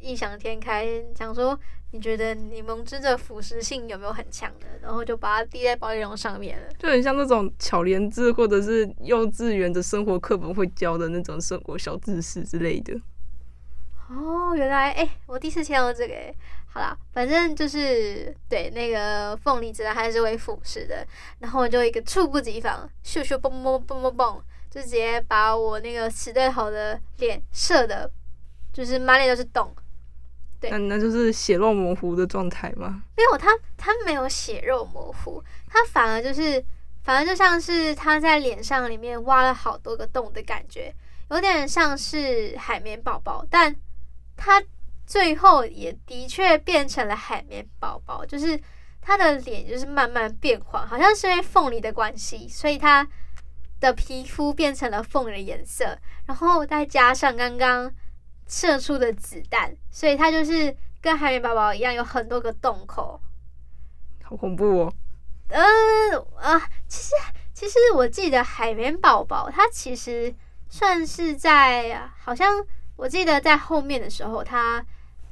[0.00, 1.58] 异想天开，想说
[1.90, 12.94] 你觉得柠檬汁的腐蚀性有没有很强的，然后就把它滴在保丽龙上面了，就很像那种巧莲智或者是幼稚园的生活课本会教的那种生活小知识之类的。
[14.08, 16.34] 哦，原来哎、欸，我第一次听到这个哎，
[16.66, 21.06] 好啦，反正就是对那个凤梨子弹还是会腐蚀的，
[21.40, 24.40] 然后我就一个猝不及防，咻咻嘣嘣嘣嘣嘣。
[24.68, 28.10] 就直接把我那个死对头的脸射的，
[28.74, 29.74] 就是满脸都是洞。
[30.60, 33.02] 对，那那就是血肉模糊的状态吗？
[33.16, 36.64] 没有，他他没有血肉模糊，他反而就是，
[37.02, 40.94] 反而就像是他在脸上里面挖了好多个洞的感觉，
[41.30, 43.74] 有点像是海绵宝宝，但
[44.36, 44.62] 他
[45.06, 48.60] 最后也的确变成了海绵宝宝，就是
[49.00, 53.06] 他的脸就是慢慢变黄，好像是因为凤梨的关系，所以他。
[53.78, 57.92] 的皮肤变成了凤梨颜色，然后再加上刚刚
[58.46, 63.20] 射出的子弹，所以它就是跟海绵宝宝一样，有很多个洞口，
[64.22, 64.92] 好恐怖哦！
[65.48, 65.60] 呃
[66.36, 67.14] 啊，其实
[67.52, 70.34] 其实我记得海绵宝宝它其实
[70.68, 72.64] 算是在，好像
[72.96, 74.84] 我记得在后面的时候，它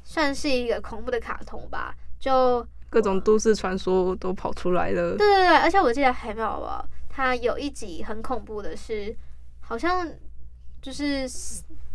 [0.03, 5.17] 算是一个恐怖的卡通吧，就各种都市传说都跑出来了。
[5.17, 6.87] 对对对，而且我记得海绵宝宝。
[7.17, 9.17] 它有一集很恐怖的是，
[9.61, 10.09] 好像
[10.83, 11.29] 就是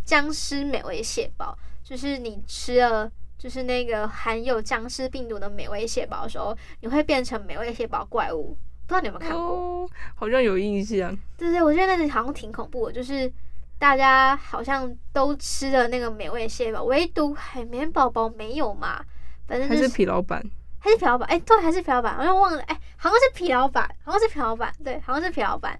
[0.09, 8.57] 僵尸美味蟹堡，就是你吃了就是那个含有僵尸病毒的美味蟹堡的时候，你会变成美味蟹堡怪物。
[8.87, 9.45] 不知道你有没有看过？
[9.45, 11.15] 哦，好像有印象。
[11.37, 13.31] 对对，我觉得那里好像挺恐怖的，就是
[13.77, 19.05] 大家好像都吃了那个美味蟹堡，唯独海绵宝宝没有嘛。
[19.47, 20.43] 反正、就是、还是皮老板。
[20.79, 25.79] 还是皮老板，哎、欸，对，还是皮老板，好像忘了，哎、欸，好像是皮老板，好像是皮老板，对，好像是皮老板。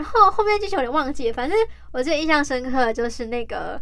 [0.00, 1.58] 然后后面剧情有点忘记，反正
[1.92, 3.78] 我最印象深刻的就是那个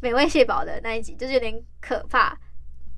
[0.00, 2.34] 美味蟹堡的那一集，就是有点可怕。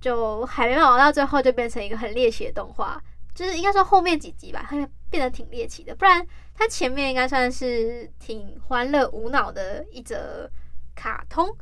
[0.00, 3.02] 就海绵宝宝到最后就变成一个很猎奇的动画，
[3.34, 5.92] 就是应该说后面几集吧，它变得挺猎奇的。
[5.96, 10.48] 不然它前面应该算是挺欢乐无脑的一则
[10.94, 11.52] 卡通。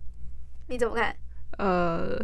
[0.66, 1.16] 你怎么看？
[1.56, 2.18] 呃。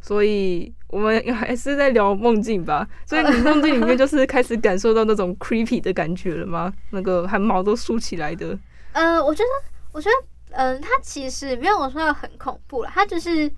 [0.00, 2.88] 所以我们还是在聊梦境吧。
[3.06, 6.72] 所以你梦境里面就是开始感受到那种 creepy 的感觉了吗？
[6.90, 8.58] 那个汗毛都竖起来的。
[8.92, 12.90] 呃，我觉得，我觉得，嗯、呃，它其实没有我说的很恐怖了。
[12.92, 13.50] 它就是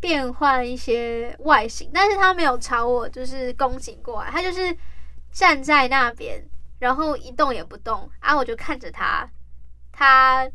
[0.00, 4.30] 变换一些外形，但是它没有朝我就是攻击过来。
[4.30, 4.76] 它就是
[5.32, 6.44] 站在那边，
[6.78, 9.28] 然后一动也不动啊，我就看着它。
[9.90, 10.48] 它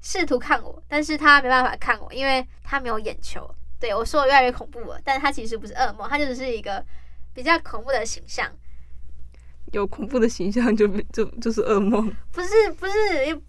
[0.00, 3.50] 试图看我，但是它没办法看我，因为它没有眼球。
[3.78, 6.82] 对，我说我越来越恐怖了，但它其实不是噩梦，它就只是一个
[7.34, 8.50] 比较恐怖的形象。
[9.72, 12.10] 有恐怖的形象就就就是噩梦？
[12.32, 12.92] 不是不是，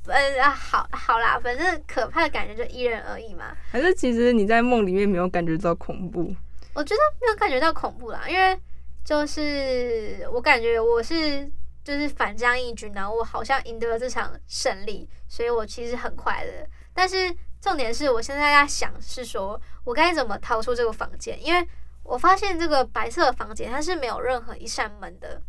[0.07, 3.55] 呃啊，好好啦，反正可怕的感觉就因人而异嘛。
[3.71, 6.35] 还是其实你在梦里面没有感觉到恐怖？
[6.73, 8.59] 我觉得没有感觉到恐怖啦，因为
[9.05, 11.49] 就是我感觉我是
[11.83, 17.33] 就是反将一军然后，我好像赢得了这场胜利，所以我其实很快乐，但是。
[17.67, 21.37] 重点是我现在在想，是说我该怎么逃出这个房间？
[21.45, 21.67] 因为
[22.01, 25.41] 我发现这个白色的房间它是没有任何一扇门的。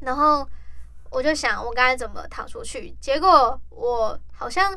[0.00, 0.44] 然后
[1.10, 2.90] 我就想，我该怎么逃出去？
[3.00, 4.76] 结果我好像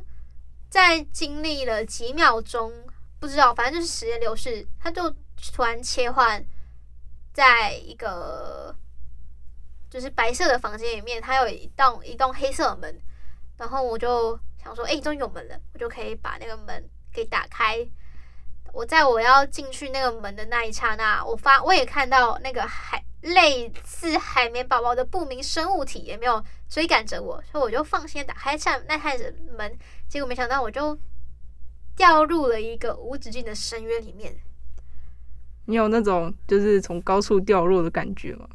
[0.70, 2.72] 在经历了几秒钟，
[3.20, 5.09] 不知道，反正就是时间流逝，它就
[5.51, 6.45] 突然切换
[7.34, 8.76] 在一个
[9.89, 13.01] 就是白色的房间里面，它有一栋一栋黑色的门，
[13.57, 14.39] 然后我就。
[14.64, 17.88] 想说，哎、终于有门了，我就可以把那个门给打开。
[18.74, 29.20] 我在我要进去那个门的那一刹那，我发我也看到那个海类似海绵宝宝的不明生物体也没有追赶着我，所以我就放心打开扇那扇
[29.57, 30.97] 门，结果没想到我就
[31.95, 34.34] 掉入了一个无止境的深渊里面。
[35.66, 38.47] 你有那种就是从高处掉落的感觉吗？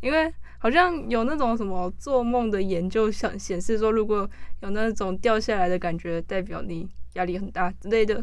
[0.00, 4.28] 因为好像有那种什么做梦的研究想显示说，如果
[4.60, 8.22] 有那种掉下来的感觉，代表你压力很大之类的。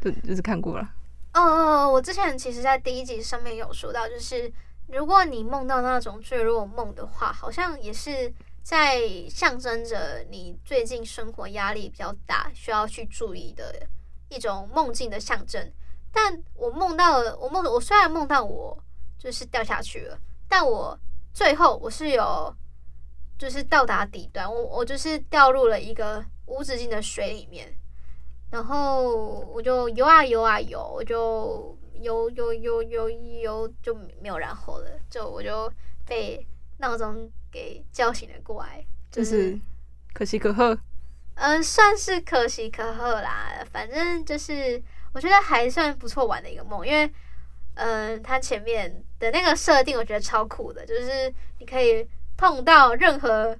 [0.00, 0.88] 就，就是看过了。
[1.34, 4.52] 哦哦，我之前其实在第一集上面有说到，就是
[4.88, 8.32] 如果你梦到那种坠落梦的话，好像也是
[8.62, 13.86] 在象征着你最近生活压力比较大，需要去注意的
[14.28, 15.70] 一种梦境的象征。
[16.12, 18.76] 但我梦到了，我梦，我虽然梦到我
[19.16, 20.98] 就是掉下去了，但我
[21.32, 22.54] 最后我是有
[23.38, 27.72] 就是到达底端，我我就是掉入了一个无止境的水里面。
[28.50, 35.72] 然后我就游啊游啊游，我就游游游游游就没有然后了，就我就
[36.04, 36.46] 被
[36.78, 39.58] 闹钟给叫醒了过来，就是
[40.12, 40.78] 可喜可贺。
[41.36, 44.82] 嗯，算是可喜可贺啦，反正就是
[45.14, 47.10] 我觉得还算不错玩的一个梦，因为
[47.76, 52.06] 嗯，它前面的那个设定我觉得超酷的，就是你可以
[52.36, 53.56] 碰到任何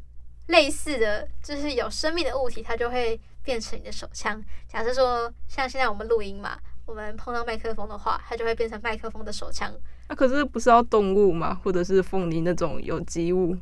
[0.48, 3.18] 类似的就是有生命的物体，它就会。
[3.44, 4.40] 变成你的手枪。
[4.68, 6.56] 假设说，像现在我们录音嘛，
[6.86, 9.68] 我们碰到麦克风的话，它就会变成麦克风的手枪。
[10.06, 11.52] 那、啊、可是不是要动物吗？
[11.64, 13.56] 或者是凤梨那种有机物？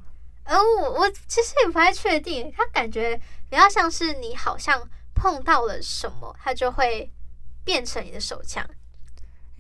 [0.45, 2.53] 呃，我我其实也不太确定。
[2.55, 7.11] 它感觉比较像是你好像碰到了什么，它就会
[7.65, 8.63] 变成你的手枪。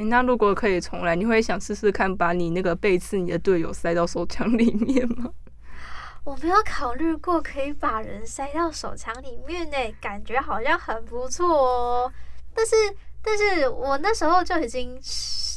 [0.00, 5.30] 诶，那如果可以重来，你会想试试看把你那个背刺你的队友塞到手枪里面吗？
[6.24, 12.12] 我没有考虑过可以把人塞到手枪里面呢，感觉好像很不错哦。
[12.54, 12.74] 但是，
[13.20, 14.98] 但是我那时候就已经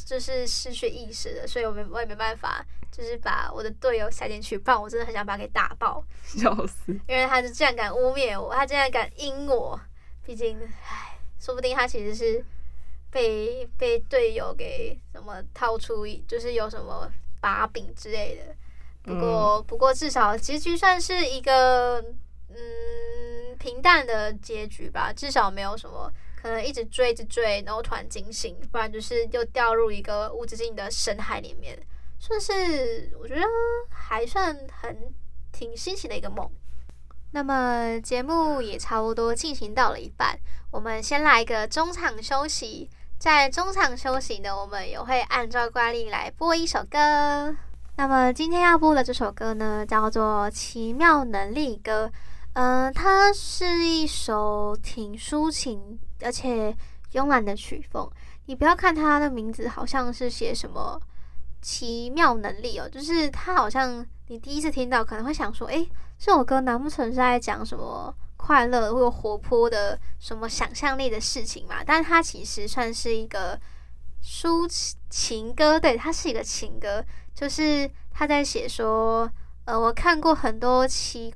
[0.04, 6.92] 就是失去意识了，所以我没我也没办法，就是把我的队友塞进去，不然我真的很想把他给打爆， 笑死！
[7.08, 9.80] 因为他就这样敢污蔑我，他竟然敢阴我，
[10.22, 12.44] 毕竟，唉，说不定他其实是
[13.14, 17.08] 被被队友给什么套出，就是有什么
[17.40, 18.52] 把柄之类的。
[19.04, 22.04] 不过，不过至少结局算是一个
[22.48, 25.12] 嗯平淡的结局吧。
[25.12, 26.12] 至少没有什么
[26.42, 31.78] 可能一直追着追，然后突然惊醒，不然就是又掉入一个无止境的深海里面。
[32.18, 33.42] 算是我觉得
[33.90, 35.14] 还算很
[35.52, 36.50] 挺新奇的一个梦。
[37.30, 40.36] 那么节目也差不多进行到了一半，
[40.72, 42.90] 我们先来一个中场休息。
[43.24, 47.56] 在中场休息呢，我们也会按照惯例来播一首歌。
[47.96, 52.06] 那么今天要播的这首歌呢，叫做《奇妙能力歌》。
[52.52, 56.76] 嗯、它是一首挺抒情而且
[57.14, 58.06] 慵懒的曲风。
[58.44, 61.00] 你不要看它的名字，好像是写什么
[61.62, 68.14] 奇妙能力哦，就是它好像你第一次听到可能会想说，诶，这首歌难不成是在讲什么
[68.44, 71.82] 快乐或活泼的什么想象力的事情嘛？
[71.82, 73.58] 但它其实算是一个
[74.22, 74.70] 抒
[75.08, 77.02] 情歌，对，它是一个情歌。
[77.34, 79.30] 就是他在写说，
[79.64, 81.34] 呃，我看过很多奇，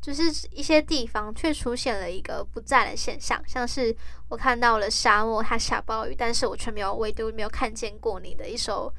[0.00, 3.96] 就是一些地方却出现了一个不在的现象，像是
[4.28, 8.92] 我看到了沙漠，它下暴雨，但是我却没有，唯独没有看见过你的一首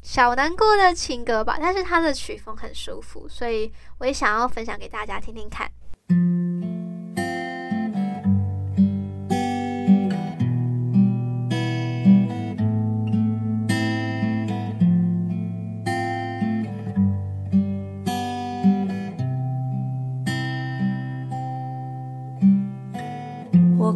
[0.00, 1.58] 小难过的情歌吧。
[1.60, 5.70] 但是它的曲风很舒服，所以我也想要分享给大家听听看。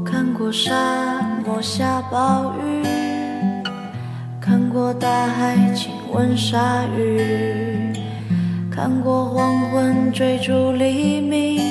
[0.04, 2.82] 看过沙漠下暴雨，
[4.40, 7.92] 看过大海亲吻鲨鱼，
[8.70, 11.70] 看过黄昏追逐黎明，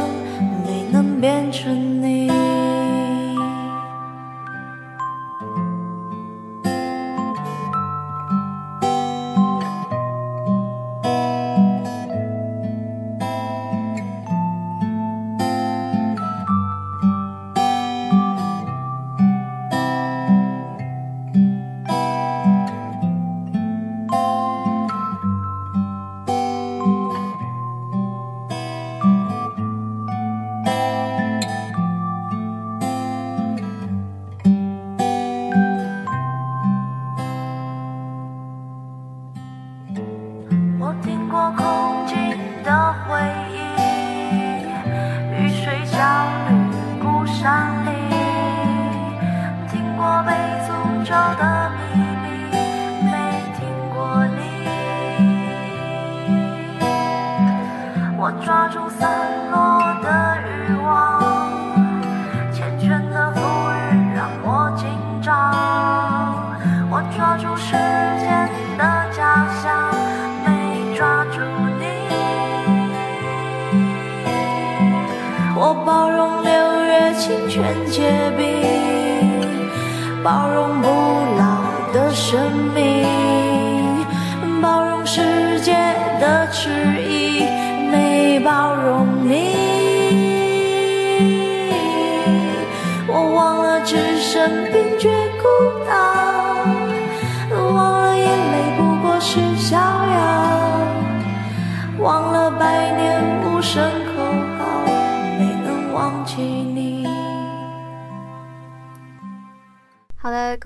[1.21, 1.90] 变成
[58.43, 59.20] 抓住伞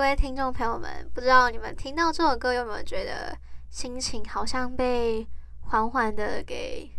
[0.06, 3.36] 各位听众朋友们，不知道你们听到这首歌有没有觉得
[3.72, 5.28] 心情好像被
[5.62, 6.92] 缓缓的给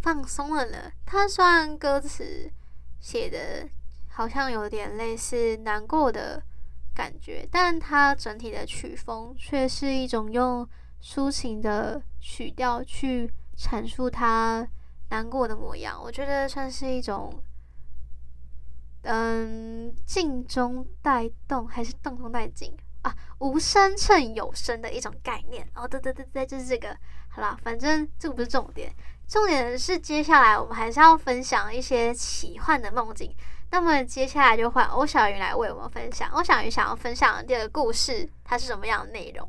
[0.00, 0.90] 放松了呢？
[1.06, 2.50] 它虽然歌词
[2.98, 3.68] 写的
[4.08, 6.42] 好像有点类似难过的
[6.92, 10.68] 感觉，但它整体的曲风却是一种用
[11.00, 14.66] 抒情的曲调去阐述它
[15.10, 15.96] 难过的模样。
[16.02, 17.32] 我觉得算是一种。
[19.02, 23.14] 嗯，静中带动还是动中带静啊？
[23.38, 25.86] 无声衬有声的一种概念哦。
[25.86, 26.96] 对对对对，就是这个。
[27.30, 28.92] 好啦，反正这个不是重点，
[29.28, 33.32] 重点是接下来我们还是要分享一些奇幻的梦境。
[33.70, 36.28] 那么接下来就换欧小云来为我们分享。
[36.30, 39.48] 欧小云想要分享的这个故事，它是什么样的内容？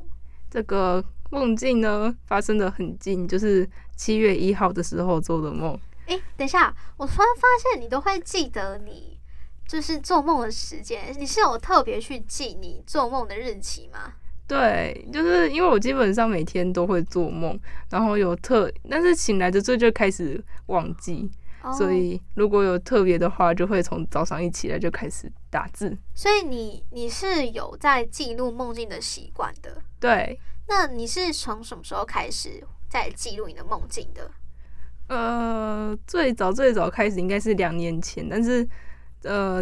[0.51, 5.79] 这个梦境呢，发生的很近，就是七月一号的时候做的梦。
[6.07, 9.08] 诶，等一下，我突然发现你都会记得你。
[9.69, 14.13] 就是做梦的时间，你是有特别去记你做梦的日期吗？
[14.47, 17.57] 对，就是因为我基本上每天都会做梦，
[17.91, 21.29] 然后有特，但是醒来的时候就开始忘记
[21.61, 21.71] ，oh.
[21.77, 25.95] 所以如果有特别的话，就会从早上一起来就开始打字。
[26.15, 29.79] 所以你你是有在记录梦境的习惯的？
[29.99, 30.39] 对。
[30.67, 34.31] 那你是从什么时候开始在记录你的梦境的？
[35.09, 38.67] 呃，最早最早开始应该是两年前，但是。
[39.23, 39.61] 呃，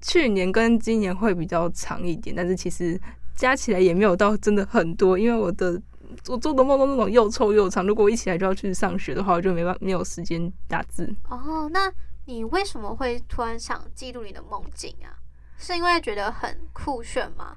[0.00, 2.98] 去年跟今年会比较长一点，但是其实
[3.34, 5.80] 加起来也没有到真的很多，因为我的
[6.28, 11.14] 我做的梦都那种又臭又长，如果我一起来就要去上学的话，我就没办没有时间打字。
[11.28, 11.92] 哦，那
[12.24, 15.12] 你为什么会突然想记录你的梦境啊？
[15.58, 17.56] 是因为觉得很酷炫吗？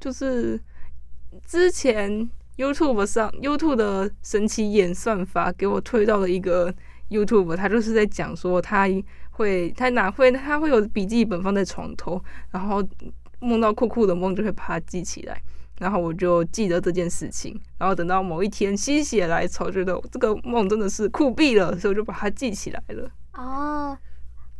[0.00, 0.58] 就是
[1.46, 6.74] 之前 YouTube 上 YouTube 的神奇演算法给我推到了一个
[7.10, 8.86] YouTube，他就是在讲说他。
[9.32, 10.30] 会，他哪会？
[10.30, 12.82] 他会有笔记本放在床头，然后
[13.40, 15.42] 梦到酷酷的梦就会把它记起来，
[15.78, 23.10] 然后我就记得这件事情，然后等到某一天心血来潮，觉得这个梦真的是酷毙了，所以我就把它记起来了。
[23.32, 23.98] 哦，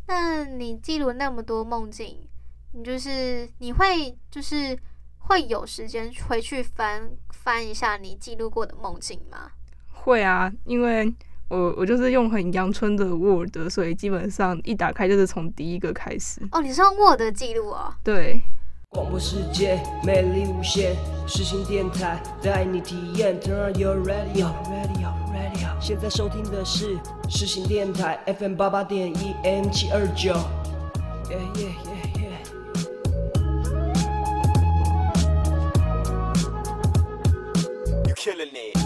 [0.08, 2.26] 那你记录那么多梦境，
[2.72, 4.76] 你就是你会就是
[5.18, 9.52] 会有时间回去翻翻一下你记录过的梦境吗？
[9.92, 11.12] 会啊，因为。
[11.52, 16.40] 我我就是用很阳春的 Word，所以基本上一打开就是从第一个开始。
[16.50, 17.94] 哦，你是用 Word 记录啊？
[18.02, 18.40] 对。
[18.88, 20.94] 广播世界魅力无限，
[21.26, 23.38] 世新电台带你体验。
[23.40, 25.78] Turn on your radio, radio, radio。
[25.78, 26.98] 现在收听的是
[27.28, 30.32] 世新电台 FM 八八点一 AM 七二九。
[31.28, 32.40] Yeah, yeah, yeah, yeah.
[38.06, 38.81] You killing it,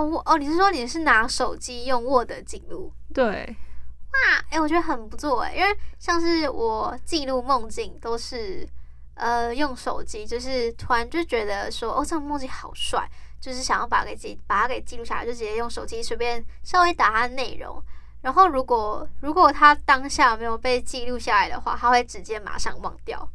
[0.00, 2.92] 哦哦，你是说你是拿手机用 Word 记录？
[3.12, 8.66] 对，哇，哎、欸，我觉得很不错哎，因为像是我记录梦境都是
[9.14, 13.08] 呃用手机，就是突然就觉得说哦，这个梦境好帅，
[13.40, 17.82] 就是想要把它给记把它给记录下来，就直接用手机随便稍微打它的内容。
[18.22, 23.28] 然后如果如果它当下没有被记录下来的话，它会直接马上忘掉。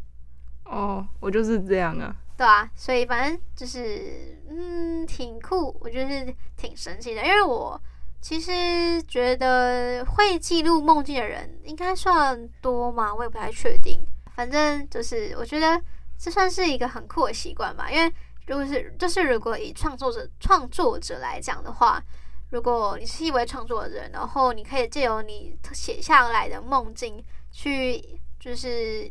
[0.66, 2.16] 哦，我就是这样啊。
[2.38, 7.80] 对啊，所以反正就是嗯，挺酷，我觉得是挺神奇的，因为我。
[8.22, 13.14] 其实觉得会记录梦境的人应该算多嘛？
[13.14, 14.04] 我也不太确定。
[14.36, 15.80] 反正就是我觉得
[16.18, 17.88] 这算是一个很酷的习惯吧。
[17.92, 18.12] 因为
[18.48, 22.04] 如果是就是如果以创作者创作者来讲的话，
[22.50, 29.08] 如果你是一位创作的人，然后你可以借由你写下来的梦境去就是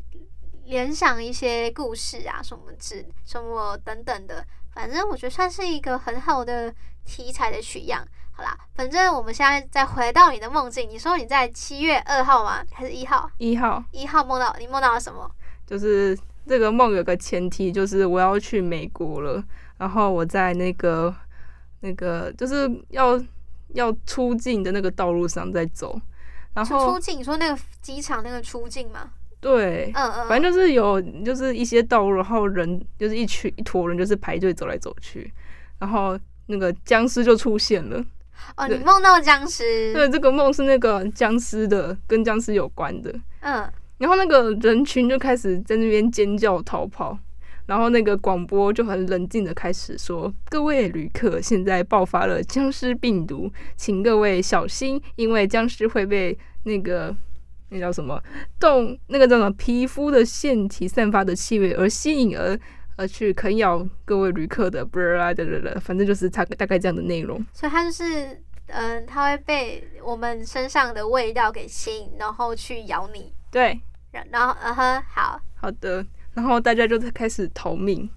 [0.67, 4.45] 联想一些故事啊什么之什么等等的。
[4.73, 8.05] 反正我觉得算是一个很好的题材的取样。
[8.33, 10.91] 好啦，反正我们现在再回到你的梦境。
[10.91, 12.65] 你说你在七月二号吗？
[12.73, 13.31] 还是一号？
[13.39, 13.85] 一号。
[13.93, 15.31] 一号梦到你梦到了什么？
[15.65, 19.41] 就是这个梦有个前提，就是我要去美国了。
[19.79, 21.15] 然后我在那个
[21.81, 23.23] 那个就是要
[23.75, 25.97] 要出境的那个道路上在走。
[26.55, 29.11] 然后出境，你说那个机场那个出境吗？
[29.45, 30.27] 对，嗯嗯。
[30.27, 35.31] 反正就是有就是一些道路，然后人就是一群一坨人，就是排队走来走去。
[35.79, 38.03] 然后那个僵尸就出现了。
[38.57, 39.93] 哦，你梦到僵尸？
[39.93, 43.15] 对，这个梦是那个僵尸的，跟僵尸有关的。
[43.41, 47.19] 嗯，然后那个人群就开始在那边尖叫逃跑，
[47.67, 57.15] 然后那个广播就很冷静的开始说：“各位旅客，现在爆发了僵尸病毒，请各位小心，因为僵尸会被那个
[57.75, 58.19] 那叫什么
[58.59, 62.59] 动那个叫什么皮肤的腺体散发的气味而吸引而。”
[62.97, 67.45] 而去啃咬各位旅客的，不啦的的，反正就是大大概这样的内容。
[67.53, 73.33] 所以它就是，嗯，它会被我们身上的味道给吸引，然后去咬你。
[73.51, 73.81] 对，
[74.31, 78.09] 然后，嗯哼，好好的，然后大家就开始逃命。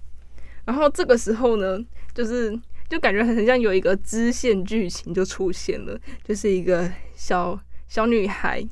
[0.64, 1.76] 然后这个时候呢，
[2.14, 2.56] 就是
[2.88, 8.64] 就感觉很像有一个支线剧情就出现了，就是一个小小女孩，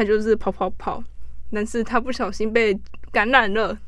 [0.00, 1.04] 她就是跑跑跑，
[1.52, 2.74] 但是他不小心被
[3.12, 3.78] 感染了。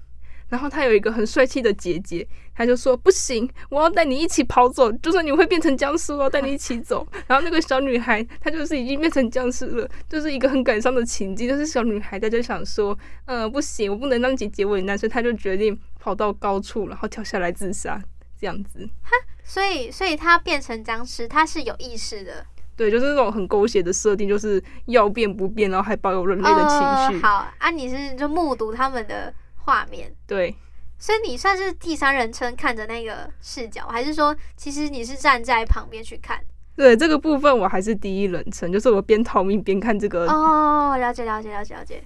[0.50, 7.08] 然后他有一个很帅气的姐姐，他就说不行，我要带你一起跑走，就算你会变成僵尸，我要带你一起走。
[7.26, 11.48] 然后那个小女孩，她就是已经变成僵尸了，就是一个很感伤的情景。
[11.48, 17.98] 就是小女孩她就想说，嗯，不行，我不能让姐姐为难，所以她就决定跑到高处，然后跳下来自杀，
[18.38, 18.86] 这样子。
[19.00, 22.44] 哈，所以，所以她变成僵尸，她是有意识的。
[22.76, 27.22] 对，就是那种很狗血的设定，就是要变不变，然后还保有人类的情绪。
[27.22, 29.32] 呃、好啊，你是就目睹他们的。
[29.64, 30.52] 画面对，
[30.98, 36.40] 所以你算是第三人称看着那个视角，还是说其实你是站在旁边去看？
[36.74, 40.26] 对，这个部分我还是第一人称，就是我边逃命边看这个。
[40.26, 42.02] 哦，了解了解了解了解。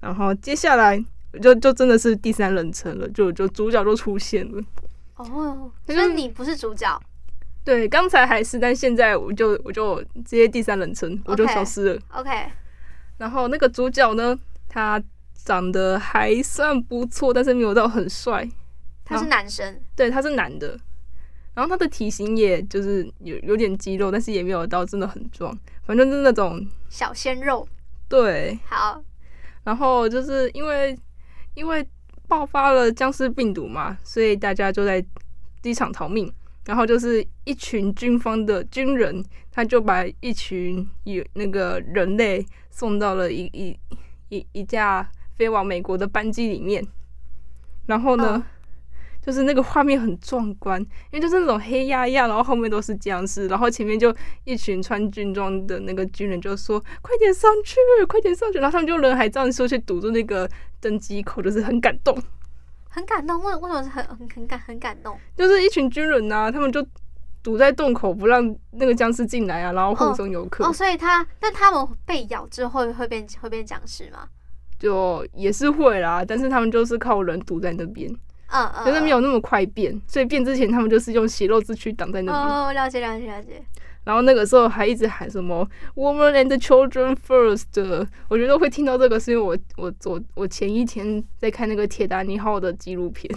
[0.00, 1.02] 然后接下来
[1.40, 4.62] 就就真的是第三人称了，就就主角就出现了。
[5.16, 7.00] 哦，所以你不是主角？
[7.64, 12.00] 对，刚才还是，但现在我就我就直接第三人称，我就消失了。
[12.12, 12.30] OK。
[13.18, 14.38] 然后那个主角呢，
[14.68, 15.02] 他。
[15.42, 18.46] 长得还算不错，但是没有到很帅。
[19.06, 20.78] 他是男生，对，他是男的。
[21.54, 27.66] 然后他的体型也就是有有点肌肉，但是也没有到真的很壮，反正就是那种小鲜肉。
[28.06, 29.02] 对，好。
[29.64, 30.96] 然后就是因为
[31.54, 31.84] 因为
[32.28, 35.02] 爆发了僵尸病毒嘛，所以大家就在
[35.62, 36.30] 机场逃命。
[36.70, 43.76] 然后就是一群军方的军人，他就把一群有那个人类送到了一一
[44.28, 45.10] 一一架。
[45.36, 46.86] 飞往美国的班机里面，
[47.86, 48.42] 然后呢，oh.
[49.22, 50.78] 就是那个画面很壮观，
[51.10, 54.14] 因为就是那种黑压压，然后后面都是僵尸，然后前面就
[54.44, 60.46] 一群穿军装的那个军人就说：“快点上去，快点上去！”然后他们就人海战术去堵住那个
[60.78, 62.14] 登机口，就是很感动，
[62.90, 63.42] 很感动。
[63.42, 65.18] 为为什么是很很很感很感动？
[65.34, 66.86] 就是一群军人呐、啊，他们就
[67.42, 70.64] 堵在洞口不让那个僵尸进来啊，然后护送游客。
[70.64, 70.74] 哦、oh.
[70.74, 74.28] oh,，所以他那他们被咬之后会变会变僵尸吗？
[74.78, 78.10] 就也是会啦，但是他们就是靠人堵在那边。
[78.52, 82.56] 嗯嗯，就是没有那么快变，所以变之前他们就是用血肉之躯挡在那边。
[82.56, 83.62] 哦，了解了解了解。
[84.10, 93.32] 然后那个时候还一直喊什么 “Woman and Children First”，我觉得会听到这个，是因为我我我我前一天在看那个铁达尼号的纪录片。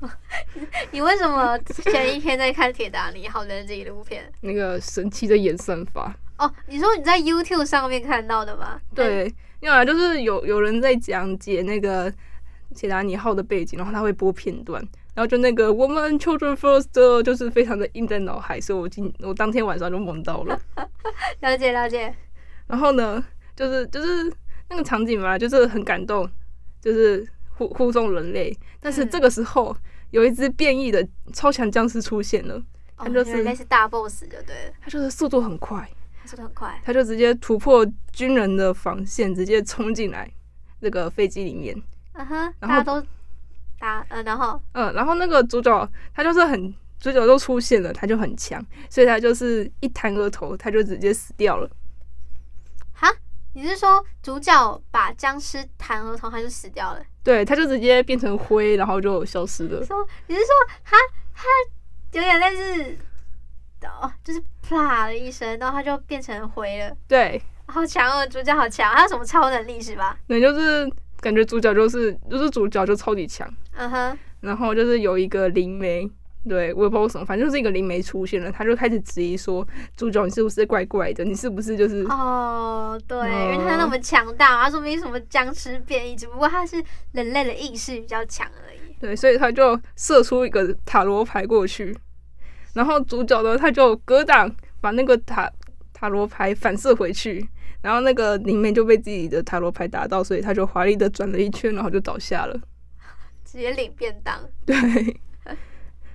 [0.92, 4.24] 你为什么前一天在看铁达尼号的纪录片？
[4.40, 6.16] 那个神奇的演算法。
[6.38, 8.80] 哦，你说你在 YouTube 上面看到的吗？
[8.94, 12.10] 对，因为就是有有人在讲解那个
[12.74, 14.82] 铁达尼号的背景，然后他会播片段。
[15.14, 20.60] 然后就那个 Woman Children First 就是非常的印在脑海，所以我今我当天晚上就梦到了。
[21.40, 22.12] 了解了解。
[22.66, 24.32] 然后呢，就是就是
[24.68, 26.28] 那个场景嘛，就是很感动，
[26.80, 28.56] 就是护护送人类。
[28.80, 29.76] 但是这个时候、嗯、
[30.10, 32.60] 有一只变异的超强僵尸出现了，
[32.96, 34.74] 它就是、哦、类似大 boss 就对了。
[34.80, 35.88] 它就是速度很快，
[36.24, 40.28] 速度很快，它就直接突破军人的防线，直接冲进来
[40.80, 41.80] 那个飞机里面。
[42.14, 43.06] 嗯哼，大家都。
[43.84, 51.70] 啊，嗯，然后，嗯，然后那个主角他就是很主角都出现了，他就很强，所以他就是一弹额头，他就直接死掉了。
[52.94, 53.08] 哈，
[53.52, 57.02] 你是说主角把僵尸弹额头，他就死掉了？
[57.22, 59.84] 对，他就直接变成灰，然后就消失了。
[59.84, 60.48] 说你是说
[60.82, 60.96] 他
[61.34, 61.44] 他
[62.12, 62.96] 有点类似
[63.82, 66.96] 哦，就是啪的一声，然后他就变成灰了。
[67.06, 70.18] 对，好强哦，主角好强，他有什么超能力是吧？
[70.26, 70.90] 对，就是。
[71.24, 76.06] 感觉主角就是就是主角就超级强，嗯哼，然后就是有一个灵媒，
[76.46, 79.66] 对，我也不知道为什么，反正就是一个灵媒出现了，他就开始质疑说，
[79.96, 81.24] 主角你是不是怪怪的？
[81.24, 83.16] 你是不是就是哦，对，
[83.54, 86.76] 因为他那么强大，他说明什么僵尸变异，只不过他是
[87.12, 88.94] 人类的意识比较强而已。
[89.00, 91.96] 对，所以他就射出一个塔罗牌过去，
[92.74, 95.50] 然后主角呢，他就格挡，把那个塔
[95.94, 97.48] 塔罗牌反射回去。
[97.84, 102.58] 然后那个灵媒就被自己的塔罗牌打到，所以他就华丽的转了一圈，然后就倒下了，
[103.44, 104.40] 直接领便当。
[104.64, 104.74] 对，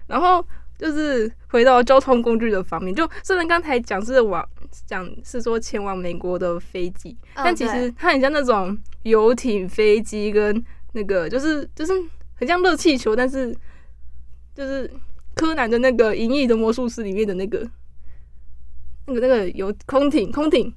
[0.08, 0.44] 然后
[0.80, 4.44] 就是回到交通工具的方面，就虽然刚才讲是往
[4.88, 11.94] 讲是说前往美国的飞机，嗯、但其实它很像那种游艇、飞机跟那个就是就是
[12.34, 13.56] 很像热气球，但是
[14.56, 14.92] 就是
[15.36, 17.70] 柯南的那个《银翼的魔术师》里面的那个
[19.06, 20.74] 那个那个有空艇，空艇。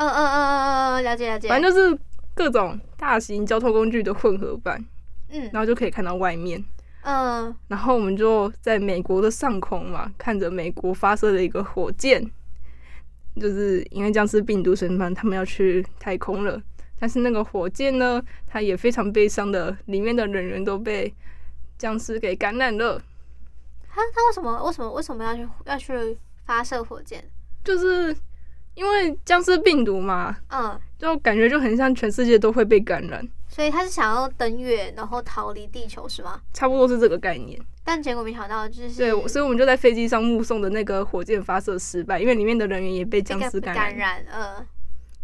[0.00, 1.48] 嗯嗯嗯嗯嗯，了解了解。
[1.48, 1.98] 反正就是
[2.34, 4.84] 各种大型交通工具的混合版，
[5.30, 6.64] 嗯，然后就可以看到外面，
[7.02, 12.24] 嗯，然后我们就在美国的上空嘛，看着美国发射的一个火箭，
[13.40, 16.62] 就是因为僵尸病毒身份，他们要去太空了，
[17.00, 21.12] 但是那个火箭呢，它也非常悲伤的，里面的人员都被
[21.76, 23.02] 僵尸给感染了。
[23.88, 27.24] 他他为什么为什么为什么要去要去发射火箭？
[27.64, 28.16] 就是。
[28.78, 36.40] 因为僵尸病毒嘛，嗯，就感觉就很像全世界都会被感染，所以他是想要登月，然后逃离地球，是吗？
[36.54, 37.60] 差不多是这个概念。
[37.82, 43.86] 但结果没想到就是，对，所以我们就在飞机上目送的那个火箭发射失败，因为里面的人员也被僵尸感染。
[43.88, 44.66] 感染，嗯。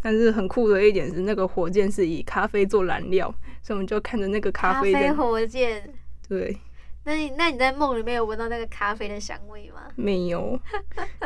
[0.02, 3.32] 但是很酷的一点是，那个火箭是以咖啡做燃料，
[3.62, 4.92] 所以我们就看着那个咖啡。
[4.92, 5.88] 咖啡火箭。
[6.28, 6.58] 对。
[7.04, 9.82] 那你那你在梦里面有闻到那个咖啡的香味吗？
[9.94, 10.58] 没有，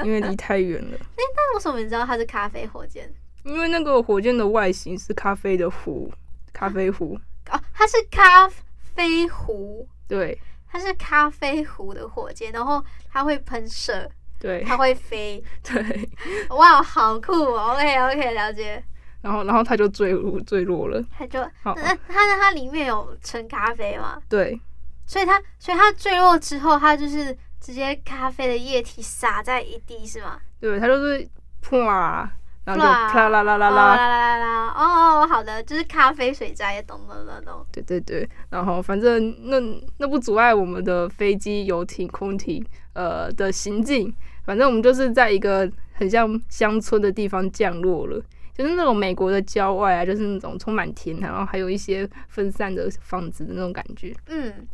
[0.03, 0.97] 因为离太远了。
[0.97, 3.12] 哎、欸，那为什么你知道它是咖啡火箭？
[3.45, 6.12] 因为那个火箭的外形是咖啡的壶，
[6.53, 7.18] 咖啡壶。
[7.51, 8.49] 哦，它是咖
[8.95, 9.89] 啡壶。
[10.09, 14.11] 对，它是咖啡壶的火箭，然后它会喷射。
[14.41, 15.43] 对，它会飞。
[15.62, 16.09] 对，
[16.51, 18.83] 哇，好酷哦！OK OK，了解。
[19.20, 21.03] 然后，然后它就坠落坠落了。
[21.16, 24.20] 它就那它那它里面有盛咖啡吗？
[24.29, 24.61] 对。
[25.09, 30.38] 所以它，所以它坠落之后，它就是直接咖啡的液体洒在一地，是吗？
[30.61, 31.26] 对，它就是
[31.64, 32.30] 噗啊，
[32.66, 34.68] 然后就啪啦啦啦啦啦啦啦。
[34.76, 37.66] 哦，好的，就是咖啡水灾，懂了，懂了，懂。
[37.72, 39.59] 对对对，然后反正那
[39.96, 44.14] 那不阻碍我们的飞机、游艇、空艇呃的行进。
[44.44, 48.22] 反正我们就是在一个很像乡村的地方降落了，
[48.54, 54.14] 就是那种美国的郊外啊，就是那种充满田，然后还有一些分散的房子的那种感觉。
[54.26, 54.68] 嗯。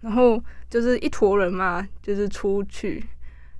[0.00, 3.04] 然后就是一坨人嘛，就是出去。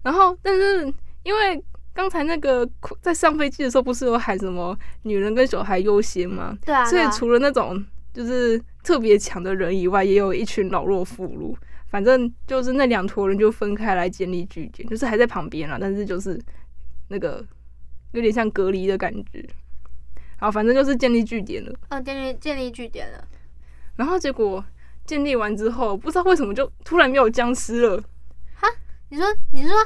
[0.03, 0.87] 然后，但是
[1.23, 1.63] 因为
[1.93, 2.67] 刚才那个
[3.03, 4.75] 在上飞机的时候，不是有喊什么
[5.05, 6.57] “女人跟小孩优先”吗？
[6.65, 6.85] 对啊。
[6.87, 7.85] 所以除了那种
[8.15, 11.55] 就是特别强的人以外，也有一群老弱妇孺。
[11.89, 16.41] 反正就是那两坨人就分开来建立据点，就是还在旁边啦，但是就是
[17.09, 17.45] 那个
[18.13, 19.47] 有点像隔离的感觉。
[20.39, 21.79] 好，反正就是建立据点了。
[21.91, 23.29] 嗯，建立建立据点了。
[23.97, 24.65] 然后结果。
[25.11, 28.01] 建立完之后，不知道为什么就突然没有僵尸了。
[28.55, 28.69] 哈？
[29.09, 29.77] 你说你是说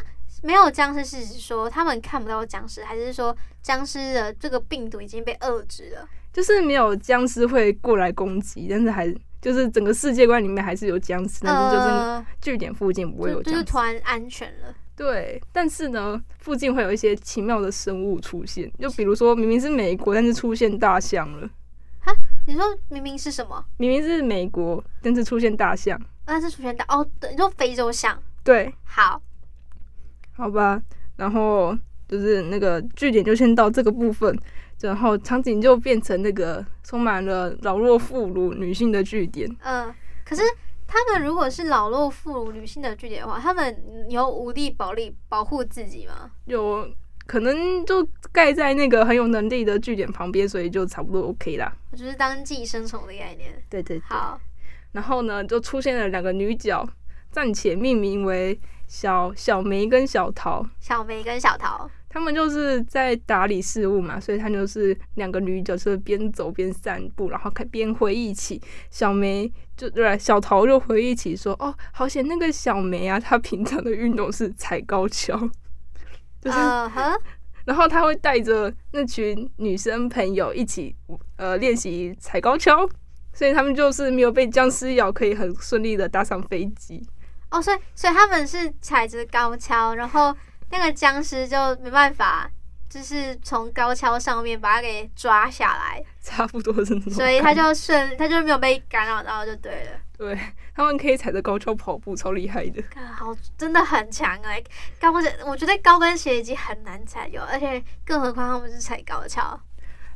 [0.42, 6.06] 没有僵尸，是指说他们看不到僵尸，还是说僵尸的这个病毒已经被遏制了？
[6.30, 9.10] 就是没有僵尸会过来攻击，但是还
[9.40, 13.50] 就是整个世界观里面还是有僵尸，但是就是呃，据点附近不会有僵尸。
[13.50, 14.74] 就就是突然安全了。
[14.94, 21.48] 对，但是呢，附近会有一些奇妙的生物出现，就比如说明明是美国，但是出现大象了；
[22.46, 23.64] 你说明明是什么？
[23.78, 26.00] 明明是美国，但是出现大象。
[26.24, 28.18] 但是出现大哦，对，你说非洲象。
[28.42, 29.20] 对，好，
[30.36, 30.80] 好吧，
[31.16, 31.76] 然后
[32.08, 34.38] 就是那个据点就先到这个部分，
[34.80, 39.48] 然后场景就变成那个充满了老弱妇孺女性的据点。
[39.62, 40.42] 嗯、可是
[40.86, 46.30] 他们如果是老弱妇孺女性的据点的话，他们有武力保力保护自己吗？
[46.44, 46.86] 有
[47.26, 51.72] 可能就盖在那个很有能力的据点旁边，所以就差不多 OK 啦。
[51.90, 53.62] 我就是当寄生虫的概念。
[53.70, 54.02] 对对对。
[54.08, 54.40] 好，
[54.92, 56.86] 然后呢，就出现了两个女角，
[57.30, 60.64] 暂且命名为小小梅跟小桃。
[60.78, 68.60] 小梅跟小桃，他们就是在打理事务嘛，所以他就是两个女角，就是边走边散步，然后开边回忆起
[68.90, 75.50] 小梅就对，小桃就回忆起说，哦，好险那个小梅啊，她平常的运动是踩高跷，
[76.44, 77.20] 就是，嗯哼，
[77.64, 80.94] 然后他会带着那群女生朋友一起
[81.36, 82.88] 呃练习踩高跷，
[83.32, 87.02] 所以他们就是没有被僵尸咬，可以很顺利的搭上飞机。
[87.50, 90.36] 哦，所以所以他们是踩着高跷，然后
[90.70, 92.50] 那个僵尸就没办法，
[92.90, 100.00] 就是从高跷上面把它给抓下来， 差不多是那种，所以他就顺，他就没有被干扰到，就对了。
[100.18, 100.38] 对，
[100.74, 102.82] 他们可以踩着高跷跑步，超厉害的。
[103.14, 104.64] 好，真的很强哎、欸！
[105.00, 109.60] 高跟鞋，我觉得高跟鞋已经很难踩了，而且更何况他们是踩高跷。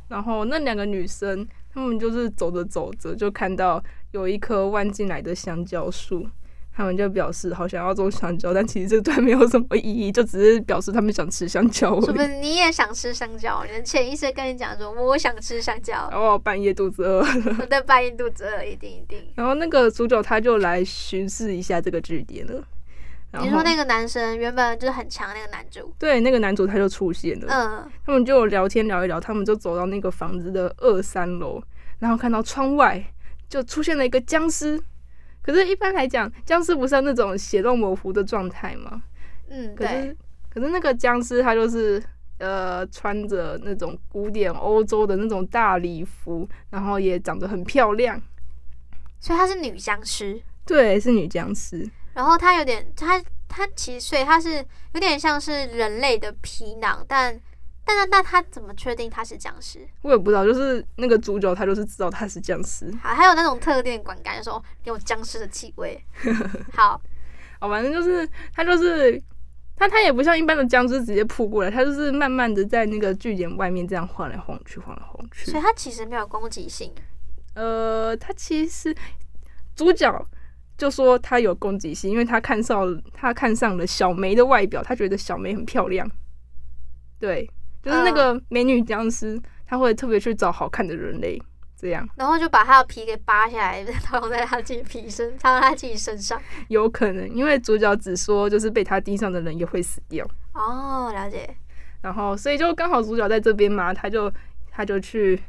[0.09, 3.81] 然后那两个女生，她们就是走着走着就看到
[4.11, 6.27] 有一棵弯进来的香蕉树。
[6.75, 11.99] 他们就表示好想要种香蕉， 但其实这段没有什么意义，就只是表示他们想吃香蕉。
[12.01, 13.63] 是不是你也想吃香蕉？
[13.65, 16.07] 你的潜意识跟你讲说我想吃香蕉。
[16.09, 17.19] 然后半夜肚子饿，
[17.59, 19.19] 我在半夜肚子饿，一定一定。
[19.35, 22.63] 然后那个主角他就来巡视一下这个据点了。
[23.41, 27.45] 你说那个男生原本就是很强那个男主，对，那个男主他就出现了。
[27.47, 31.61] 嗯，他们就聊天聊一聊，他们就走到那个房子的二三楼，
[31.99, 33.03] 然后看到窗外
[33.47, 34.81] 就出现了一个僵尸。
[35.51, 39.01] 可是，一般来讲，僵尸不是要那种血肉模糊的状态吗？
[39.49, 40.17] 嗯，可是对。
[40.49, 42.01] 可是那个僵尸他就是
[42.37, 48.21] 呃穿着那种古典欧洲的那种大礼服，然后也长得很漂亮，
[49.19, 50.39] 所以她是女僵尸。
[50.65, 51.89] 对，是女僵尸。
[52.13, 57.39] 然后她有点，她她其实所以她是有点像是人类的皮囊，但。
[57.89, 59.79] 但那那他怎么确定他是僵尸？
[60.03, 62.93] 我也不知道，就是那个主角他就是知道他是僵尸。
[63.01, 65.99] 好，还有那种特定观感，就说有僵尸的气味。
[66.73, 67.01] 好，
[67.59, 69.19] 好，反正就是他就是
[69.75, 75.49] 他他也不像一般的僵尸直接扑过来，他就是慢慢的在那个据点外面这样晃来晃去，晃来晃去。
[75.49, 76.93] 所以他其实没有攻击性。
[77.55, 78.95] 呃，他其实
[79.75, 80.27] 主角
[80.77, 86.07] 就说他有攻击性，因为他看上他看上了小梅的外表，他觉得小梅很漂亮。
[87.19, 87.49] 对。
[87.81, 91.41] 就是那个美女僵尸，她会特别去找好看的人类，
[91.75, 96.41] 这样，然后就把她的皮给扒下来， 套在她自己皮身，套在她自己身上。
[96.67, 100.27] 有可能，因为主角只说，就是被他盯上的人也会死掉。
[100.53, 101.49] 哦，了解。
[102.01, 104.31] 然后，所以就刚好主角在这边嘛，他就
[104.71, 105.41] 他就去，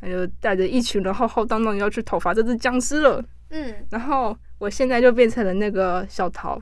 [0.00, 3.24] 他就带着一群人浩浩荡荡要去讨伐这只僵尸了。
[3.50, 6.60] 嗯，然后我现在就变成了那个小桃。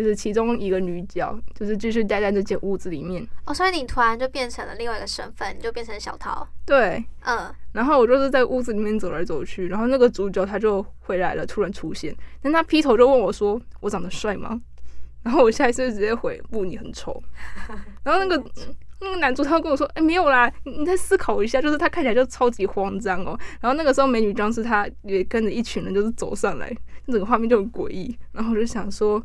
[0.00, 3.26] 就是其中一个女角，就是继续待在这间屋子里面。
[3.44, 6.48] 哦，所以你突然就变成了另外一个身份，你就变成小桃。
[6.64, 7.54] 对，嗯。
[7.72, 12.16] 然后我就是在屋子里面走来走去，然后那个主角他就回来了，突然出现。
[12.40, 14.58] 但他劈头就问我说：“我长得帅吗？”
[15.22, 17.22] 然后我下一次就直接回：“不，你很丑。”
[18.02, 18.42] 然后那个
[19.02, 23.38] 那个男主他跟我说：“哎、欸，没有啦，你再思考一下。”就是他看起来就超级慌张哦。
[23.60, 26.74] 然后那个时候美女僵尸他也跟着一群人就是走上来，
[27.06, 28.18] 整个画面就很诡异。
[28.32, 29.22] 然后我就想说。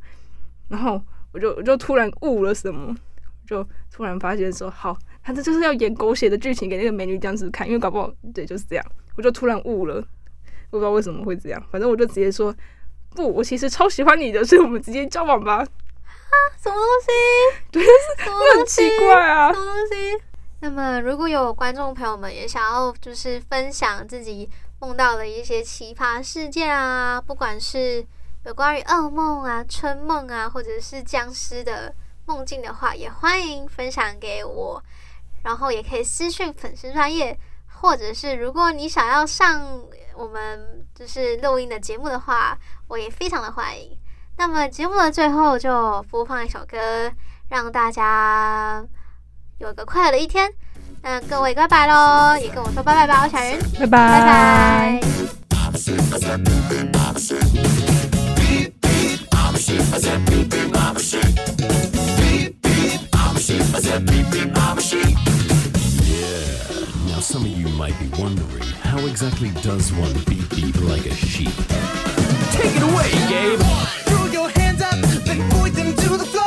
[0.68, 1.02] 然后
[1.32, 2.96] 我就我就突然悟了什么，
[3.48, 8.86] 就突然发现说，好，他这就是要演狗血的剧情给那个美女僵尸看，因为搞不好对就是这样，
[9.16, 12.54] 我就突然悟了，我不知道为什么会这样，反正我就直接说，
[13.16, 15.58] 不，我其实超喜欢你的，所以我们直接交往吧。
[15.62, 17.70] 啊，什么东西？
[17.72, 20.24] 对，是很奇怪啊，什么东西？
[20.62, 24.50] 那么如果有观众朋友们也想要就是分享自己
[24.80, 28.04] 梦到的一些奇葩事件啊，不管是。
[28.46, 31.92] 有关于噩梦啊、春梦啊，或者是僵尸的
[32.28, 34.84] 梦境的话，也欢迎分享给我。
[35.44, 37.38] 然后也可以私讯粉丝专业，
[37.82, 39.82] 或者是如果你想要上
[40.16, 43.98] 我们就是录音的节目的话，我也非常的欢迎。
[44.38, 47.12] 那么节目的最后就播放一首歌，
[47.50, 48.86] 让大家
[49.58, 50.52] 有个快乐的一天。
[51.02, 55.00] 那各位拜拜喽，也跟我说拜拜吧，我小云，拜拜。
[55.50, 55.72] 拜
[57.12, 57.85] 拜。
[67.08, 71.50] Now, some of you might be wondering, how exactly does one beep beep like a sheep?
[72.52, 73.60] Take it away, Gabe.
[74.06, 74.94] Throw your hands up
[75.28, 76.45] and point them to the floor.